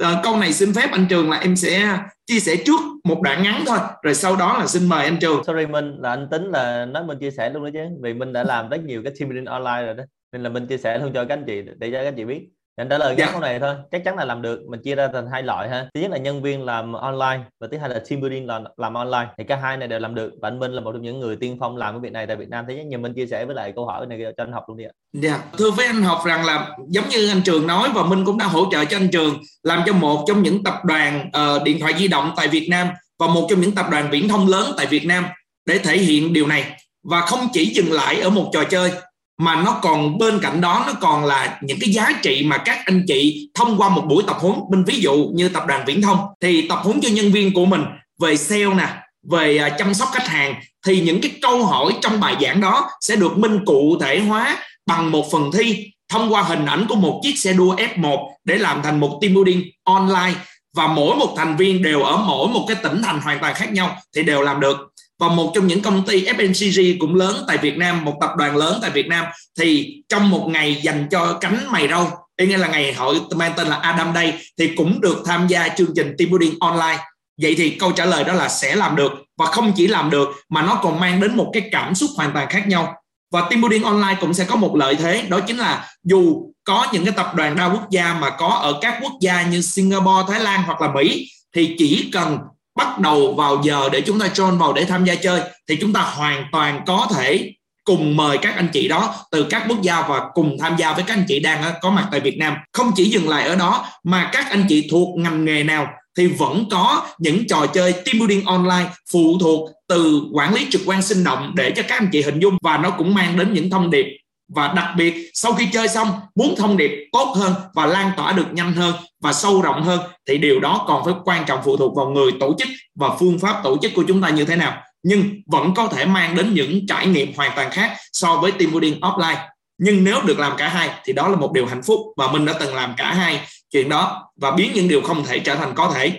À, 0.01 0.21
câu 0.23 0.37
này 0.37 0.53
xin 0.53 0.73
phép 0.73 0.91
anh 0.91 1.05
Trường 1.09 1.29
là 1.29 1.37
em 1.37 1.55
sẽ 1.55 1.97
chia 2.27 2.39
sẻ 2.39 2.55
trước 2.65 2.79
một 3.03 3.21
đoạn 3.21 3.43
ngắn 3.43 3.63
thôi 3.67 3.77
rồi 4.03 4.15
sau 4.15 4.35
đó 4.35 4.57
là 4.59 4.67
xin 4.67 4.89
mời 4.89 5.05
anh 5.05 5.17
Trường 5.21 5.43
sorry 5.43 5.65
Minh 5.65 5.95
là 5.99 6.09
anh 6.09 6.27
tính 6.31 6.51
là 6.51 6.85
nói 6.85 7.03
mình 7.03 7.17
chia 7.19 7.31
sẻ 7.31 7.49
luôn 7.49 7.63
đó 7.63 7.69
chứ 7.73 7.79
vì 8.01 8.13
Minh 8.13 8.33
đã 8.33 8.43
làm 8.43 8.69
rất 8.69 8.83
nhiều 8.83 9.03
cái 9.03 9.13
team 9.19 9.29
building 9.29 9.45
online 9.45 9.85
rồi 9.85 9.93
đó 9.93 10.03
nên 10.31 10.43
là 10.43 10.49
Minh 10.49 10.67
chia 10.67 10.77
sẻ 10.77 10.97
luôn 10.97 11.11
cho 11.13 11.25
các 11.25 11.33
anh 11.33 11.43
chị 11.47 11.61
để 11.77 11.91
cho 11.91 11.97
các 11.97 12.07
anh 12.07 12.15
chị 12.17 12.25
biết 12.25 12.41
anh 12.77 12.89
trả 12.89 12.97
lời 12.97 13.15
cái 13.17 13.25
dạ. 13.25 13.31
câu 13.31 13.41
này 13.41 13.59
thôi 13.59 13.75
chắc 13.91 14.03
chắn 14.05 14.17
là 14.17 14.25
làm 14.25 14.41
được 14.41 14.61
mình 14.69 14.81
chia 14.83 14.95
ra 14.95 15.07
thành 15.13 15.27
hai 15.31 15.43
loại 15.43 15.69
ha. 15.69 15.87
Thứ 15.93 16.01
nhất 16.01 16.11
là 16.11 16.17
nhân 16.17 16.41
viên 16.41 16.65
làm 16.65 16.93
online 16.93 17.39
và 17.59 17.67
thứ 17.71 17.77
hai 17.77 17.89
là 17.89 18.01
team 18.09 18.21
building 18.21 18.47
làm 18.47 18.63
làm 18.77 18.93
online. 18.93 19.27
Thì 19.37 19.43
cả 19.43 19.55
hai 19.55 19.77
này 19.77 19.87
đều 19.87 19.99
làm 19.99 20.15
được 20.15 20.33
và 20.41 20.49
anh 20.49 20.59
Minh 20.59 20.71
là 20.71 20.81
một 20.81 20.91
trong 20.91 21.01
những 21.01 21.19
người 21.19 21.35
tiên 21.35 21.57
phong 21.59 21.77
làm 21.77 21.93
cái 21.93 21.99
việc 21.99 22.11
này 22.11 22.27
tại 22.27 22.35
Việt 22.35 22.49
Nam. 22.49 22.65
Thế 22.67 22.83
nhưng 22.87 23.01
mình 23.01 23.13
chia 23.13 23.27
sẻ 23.27 23.45
với 23.45 23.55
lại 23.55 23.73
câu 23.75 23.85
hỏi 23.85 24.07
này 24.07 24.19
cho 24.37 24.43
anh 24.43 24.51
học 24.51 24.63
luôn 24.67 24.77
đi 24.77 24.83
ạ. 24.83 24.91
Dạ 25.13 25.39
thưa 25.57 25.71
với 25.71 25.85
anh 25.85 26.01
học 26.01 26.21
rằng 26.25 26.45
là 26.45 26.67
giống 26.87 27.09
như 27.09 27.29
anh 27.29 27.41
Trường 27.41 27.67
nói 27.67 27.89
và 27.95 28.03
Minh 28.03 28.25
cũng 28.25 28.37
đã 28.37 28.45
hỗ 28.45 28.65
trợ 28.71 28.85
cho 28.85 28.97
anh 28.97 29.11
Trường 29.11 29.37
làm 29.63 29.83
cho 29.85 29.93
một 29.93 30.23
trong 30.27 30.43
những 30.43 30.63
tập 30.63 30.75
đoàn 30.85 31.29
uh, 31.57 31.63
điện 31.63 31.79
thoại 31.79 31.93
di 31.97 32.07
động 32.07 32.31
tại 32.35 32.47
Việt 32.47 32.67
Nam 32.69 32.87
và 33.19 33.27
một 33.27 33.47
trong 33.49 33.61
những 33.61 33.75
tập 33.75 33.85
đoàn 33.91 34.07
viễn 34.11 34.29
thông 34.29 34.47
lớn 34.47 34.71
tại 34.77 34.85
Việt 34.85 35.05
Nam 35.05 35.25
để 35.65 35.77
thể 35.77 35.97
hiện 35.97 36.33
điều 36.33 36.47
này. 36.47 36.81
Và 37.03 37.21
không 37.21 37.39
chỉ 37.53 37.65
dừng 37.65 37.91
lại 37.91 38.21
ở 38.21 38.29
một 38.29 38.49
trò 38.53 38.63
chơi 38.63 38.91
mà 39.37 39.55
nó 39.55 39.79
còn 39.81 40.17
bên 40.17 40.39
cạnh 40.39 40.61
đó, 40.61 40.83
nó 40.87 40.93
còn 41.01 41.25
là 41.25 41.59
những 41.61 41.77
cái 41.81 41.89
giá 41.89 42.09
trị 42.21 42.43
mà 42.45 42.57
các 42.57 42.79
anh 42.85 43.03
chị 43.07 43.49
thông 43.53 43.77
qua 43.77 43.89
một 43.89 44.05
buổi 44.07 44.23
tập 44.27 44.37
huấn. 44.39 44.55
Mình 44.71 44.83
ví 44.83 44.99
dụ 44.99 45.29
như 45.33 45.49
tập 45.49 45.63
đoàn 45.67 45.83
viễn 45.85 46.01
thông, 46.01 46.19
thì 46.41 46.67
tập 46.67 46.79
huấn 46.83 47.01
cho 47.01 47.09
nhân 47.09 47.31
viên 47.31 47.53
của 47.53 47.65
mình 47.65 47.81
về 48.21 48.37
sale 48.37 48.73
nè, 48.73 48.87
về 49.31 49.57
à, 49.57 49.69
chăm 49.69 49.93
sóc 49.93 50.09
khách 50.13 50.27
hàng, 50.27 50.55
thì 50.85 51.01
những 51.01 51.21
cái 51.21 51.31
câu 51.41 51.65
hỏi 51.65 51.93
trong 52.01 52.19
bài 52.19 52.35
giảng 52.41 52.61
đó 52.61 52.89
sẽ 53.01 53.15
được 53.15 53.37
minh 53.37 53.65
cụ 53.65 53.97
thể 54.01 54.19
hóa 54.19 54.57
bằng 54.85 55.11
một 55.11 55.31
phần 55.31 55.51
thi 55.51 55.91
thông 56.09 56.33
qua 56.33 56.41
hình 56.41 56.65
ảnh 56.65 56.85
của 56.89 56.95
một 56.95 57.19
chiếc 57.23 57.39
xe 57.39 57.53
đua 57.53 57.75
F1 57.75 58.27
để 58.43 58.55
làm 58.55 58.81
thành 58.83 58.99
một 58.99 59.19
team 59.21 59.33
building 59.33 59.63
online. 59.83 60.33
Và 60.75 60.87
mỗi 60.87 61.15
một 61.15 61.33
thành 61.37 61.57
viên 61.57 61.81
đều 61.81 62.03
ở 62.03 62.17
mỗi 62.17 62.47
một 62.47 62.65
cái 62.67 62.77
tỉnh 62.83 63.01
thành 63.03 63.21
hoàn 63.21 63.39
toàn 63.39 63.53
khác 63.53 63.71
nhau 63.71 63.97
thì 64.15 64.23
đều 64.23 64.41
làm 64.41 64.59
được 64.59 64.77
và 65.19 65.27
một 65.27 65.51
trong 65.55 65.67
những 65.67 65.81
công 65.81 66.05
ty 66.05 66.25
FMCG 66.25 66.95
cũng 66.99 67.15
lớn 67.15 67.43
tại 67.47 67.57
Việt 67.57 67.77
Nam 67.77 68.05
một 68.05 68.17
tập 68.21 68.29
đoàn 68.37 68.57
lớn 68.57 68.79
tại 68.81 68.91
Việt 68.91 69.07
Nam 69.07 69.25
thì 69.59 70.01
trong 70.09 70.29
một 70.29 70.47
ngày 70.49 70.81
dành 70.83 71.07
cho 71.11 71.37
cánh 71.41 71.57
mày 71.71 71.87
râu 71.87 72.07
đây 72.37 72.47
nghĩa 72.47 72.57
là 72.57 72.67
ngày 72.67 72.93
hội 72.93 73.19
mang 73.35 73.53
tên 73.57 73.67
là 73.67 73.75
Adam 73.75 74.13
Day 74.15 74.33
thì 74.57 74.67
cũng 74.75 75.01
được 75.01 75.23
tham 75.25 75.47
gia 75.47 75.67
chương 75.67 75.93
trình 75.95 76.15
team 76.17 76.29
building 76.29 76.59
online. 76.59 77.03
Vậy 77.41 77.55
thì 77.57 77.69
câu 77.69 77.91
trả 77.91 78.05
lời 78.05 78.23
đó 78.23 78.33
là 78.33 78.49
sẽ 78.49 78.75
làm 78.75 78.95
được 78.95 79.11
và 79.37 79.45
không 79.45 79.73
chỉ 79.75 79.87
làm 79.87 80.09
được 80.09 80.29
mà 80.49 80.61
nó 80.61 80.79
còn 80.83 80.99
mang 80.99 81.19
đến 81.19 81.37
một 81.37 81.49
cái 81.53 81.69
cảm 81.71 81.95
xúc 81.95 82.09
hoàn 82.15 82.31
toàn 82.33 82.47
khác 82.49 82.67
nhau. 82.67 82.93
Và 83.31 83.41
team 83.49 83.61
building 83.61 83.83
online 83.83 84.17
cũng 84.21 84.33
sẽ 84.33 84.45
có 84.45 84.55
một 84.55 84.75
lợi 84.75 84.95
thế 84.95 85.21
đó 85.29 85.39
chính 85.39 85.57
là 85.57 85.87
dù 86.03 86.51
có 86.63 86.87
những 86.91 87.05
cái 87.05 87.13
tập 87.17 87.35
đoàn 87.35 87.55
đa 87.55 87.65
quốc 87.65 87.89
gia 87.89 88.13
mà 88.13 88.29
có 88.29 88.47
ở 88.47 88.79
các 88.81 88.99
quốc 89.01 89.13
gia 89.21 89.43
như 89.43 89.61
Singapore, 89.61 90.23
Thái 90.27 90.39
Lan 90.39 90.63
hoặc 90.63 90.81
là 90.81 90.93
Mỹ 90.93 91.27
thì 91.55 91.75
chỉ 91.77 92.09
cần 92.13 92.37
bắt 92.75 92.99
đầu 92.99 93.33
vào 93.33 93.61
giờ 93.63 93.89
để 93.91 94.01
chúng 94.01 94.19
ta 94.19 94.27
join 94.33 94.57
vào 94.57 94.73
để 94.73 94.85
tham 94.85 95.05
gia 95.05 95.15
chơi, 95.15 95.41
thì 95.69 95.77
chúng 95.81 95.93
ta 95.93 96.01
hoàn 96.01 96.45
toàn 96.51 96.81
có 96.85 97.07
thể 97.15 97.51
cùng 97.83 98.17
mời 98.17 98.37
các 98.37 98.55
anh 98.55 98.67
chị 98.73 98.87
đó 98.87 99.15
từ 99.31 99.45
các 99.49 99.65
quốc 99.69 99.81
gia 99.81 100.01
và 100.01 100.21
cùng 100.33 100.57
tham 100.59 100.75
gia 100.77 100.93
với 100.93 101.03
các 101.03 101.13
anh 101.13 101.25
chị 101.27 101.39
đang 101.39 101.73
có 101.81 101.89
mặt 101.89 102.07
tại 102.11 102.19
Việt 102.19 102.37
Nam. 102.37 102.55
Không 102.73 102.91
chỉ 102.95 103.05
dừng 103.05 103.29
lại 103.29 103.47
ở 103.47 103.55
đó, 103.55 103.85
mà 104.03 104.29
các 104.33 104.49
anh 104.49 104.65
chị 104.69 104.87
thuộc 104.91 105.17
ngành 105.17 105.45
nghề 105.45 105.63
nào 105.63 105.87
thì 106.17 106.27
vẫn 106.27 106.65
có 106.71 107.07
những 107.17 107.47
trò 107.47 107.67
chơi 107.67 107.93
team 107.93 108.19
building 108.19 108.45
online 108.45 108.89
phụ 109.11 109.37
thuộc 109.41 109.69
từ 109.87 110.21
quản 110.33 110.53
lý 110.53 110.67
trực 110.71 110.81
quan 110.85 111.01
sinh 111.01 111.23
động 111.23 111.51
để 111.55 111.73
cho 111.75 111.83
các 111.87 111.99
anh 111.99 112.09
chị 112.11 112.21
hình 112.21 112.39
dung 112.39 112.57
và 112.61 112.77
nó 112.77 112.89
cũng 112.89 113.13
mang 113.13 113.37
đến 113.37 113.53
những 113.53 113.69
thông 113.69 113.89
điệp 113.89 114.05
và 114.47 114.73
đặc 114.75 114.87
biệt, 114.97 115.31
sau 115.33 115.53
khi 115.53 115.67
chơi 115.71 115.87
xong, 115.87 116.07
muốn 116.35 116.55
thông 116.57 116.77
điệp 116.77 117.09
tốt 117.11 117.33
hơn 117.37 117.53
và 117.73 117.85
lan 117.85 118.11
tỏa 118.17 118.31
được 118.31 118.53
nhanh 118.53 118.73
hơn 118.73 118.93
và 119.21 119.33
sâu 119.33 119.61
rộng 119.61 119.83
hơn, 119.83 119.99
thì 120.27 120.37
điều 120.37 120.59
đó 120.59 120.85
còn 120.87 121.05
phải 121.05 121.13
quan 121.25 121.45
trọng 121.45 121.59
phụ 121.65 121.77
thuộc 121.77 121.95
vào 121.95 122.09
người 122.09 122.31
tổ 122.39 122.55
chức 122.57 122.67
và 122.95 123.09
phương 123.19 123.39
pháp 123.39 123.61
tổ 123.63 123.77
chức 123.81 123.91
của 123.95 124.03
chúng 124.07 124.21
ta 124.21 124.29
như 124.29 124.45
thế 124.45 124.55
nào. 124.55 124.81
Nhưng 125.03 125.29
vẫn 125.45 125.73
có 125.73 125.87
thể 125.87 126.05
mang 126.05 126.35
đến 126.35 126.53
những 126.53 126.87
trải 126.87 127.07
nghiệm 127.07 127.33
hoàn 127.35 127.51
toàn 127.55 127.71
khác 127.71 127.97
so 128.13 128.37
với 128.37 128.51
team 128.51 128.71
building 128.71 128.99
offline. 128.99 129.37
Nhưng 129.77 130.03
nếu 130.03 130.21
được 130.21 130.39
làm 130.39 130.57
cả 130.57 130.67
hai, 130.67 130.89
thì 131.05 131.13
đó 131.13 131.27
là 131.27 131.35
một 131.35 131.53
điều 131.53 131.65
hạnh 131.65 131.83
phúc 131.83 131.99
và 132.17 132.31
mình 132.31 132.45
đã 132.45 132.53
từng 132.59 132.75
làm 132.75 132.93
cả 132.97 133.13
hai 133.13 133.41
chuyện 133.71 133.89
đó 133.89 134.31
và 134.41 134.51
biến 134.51 134.71
những 134.73 134.87
điều 134.87 135.01
không 135.01 135.25
thể 135.25 135.39
trở 135.39 135.55
thành 135.55 135.73
có 135.75 135.91
thể. 135.95 136.11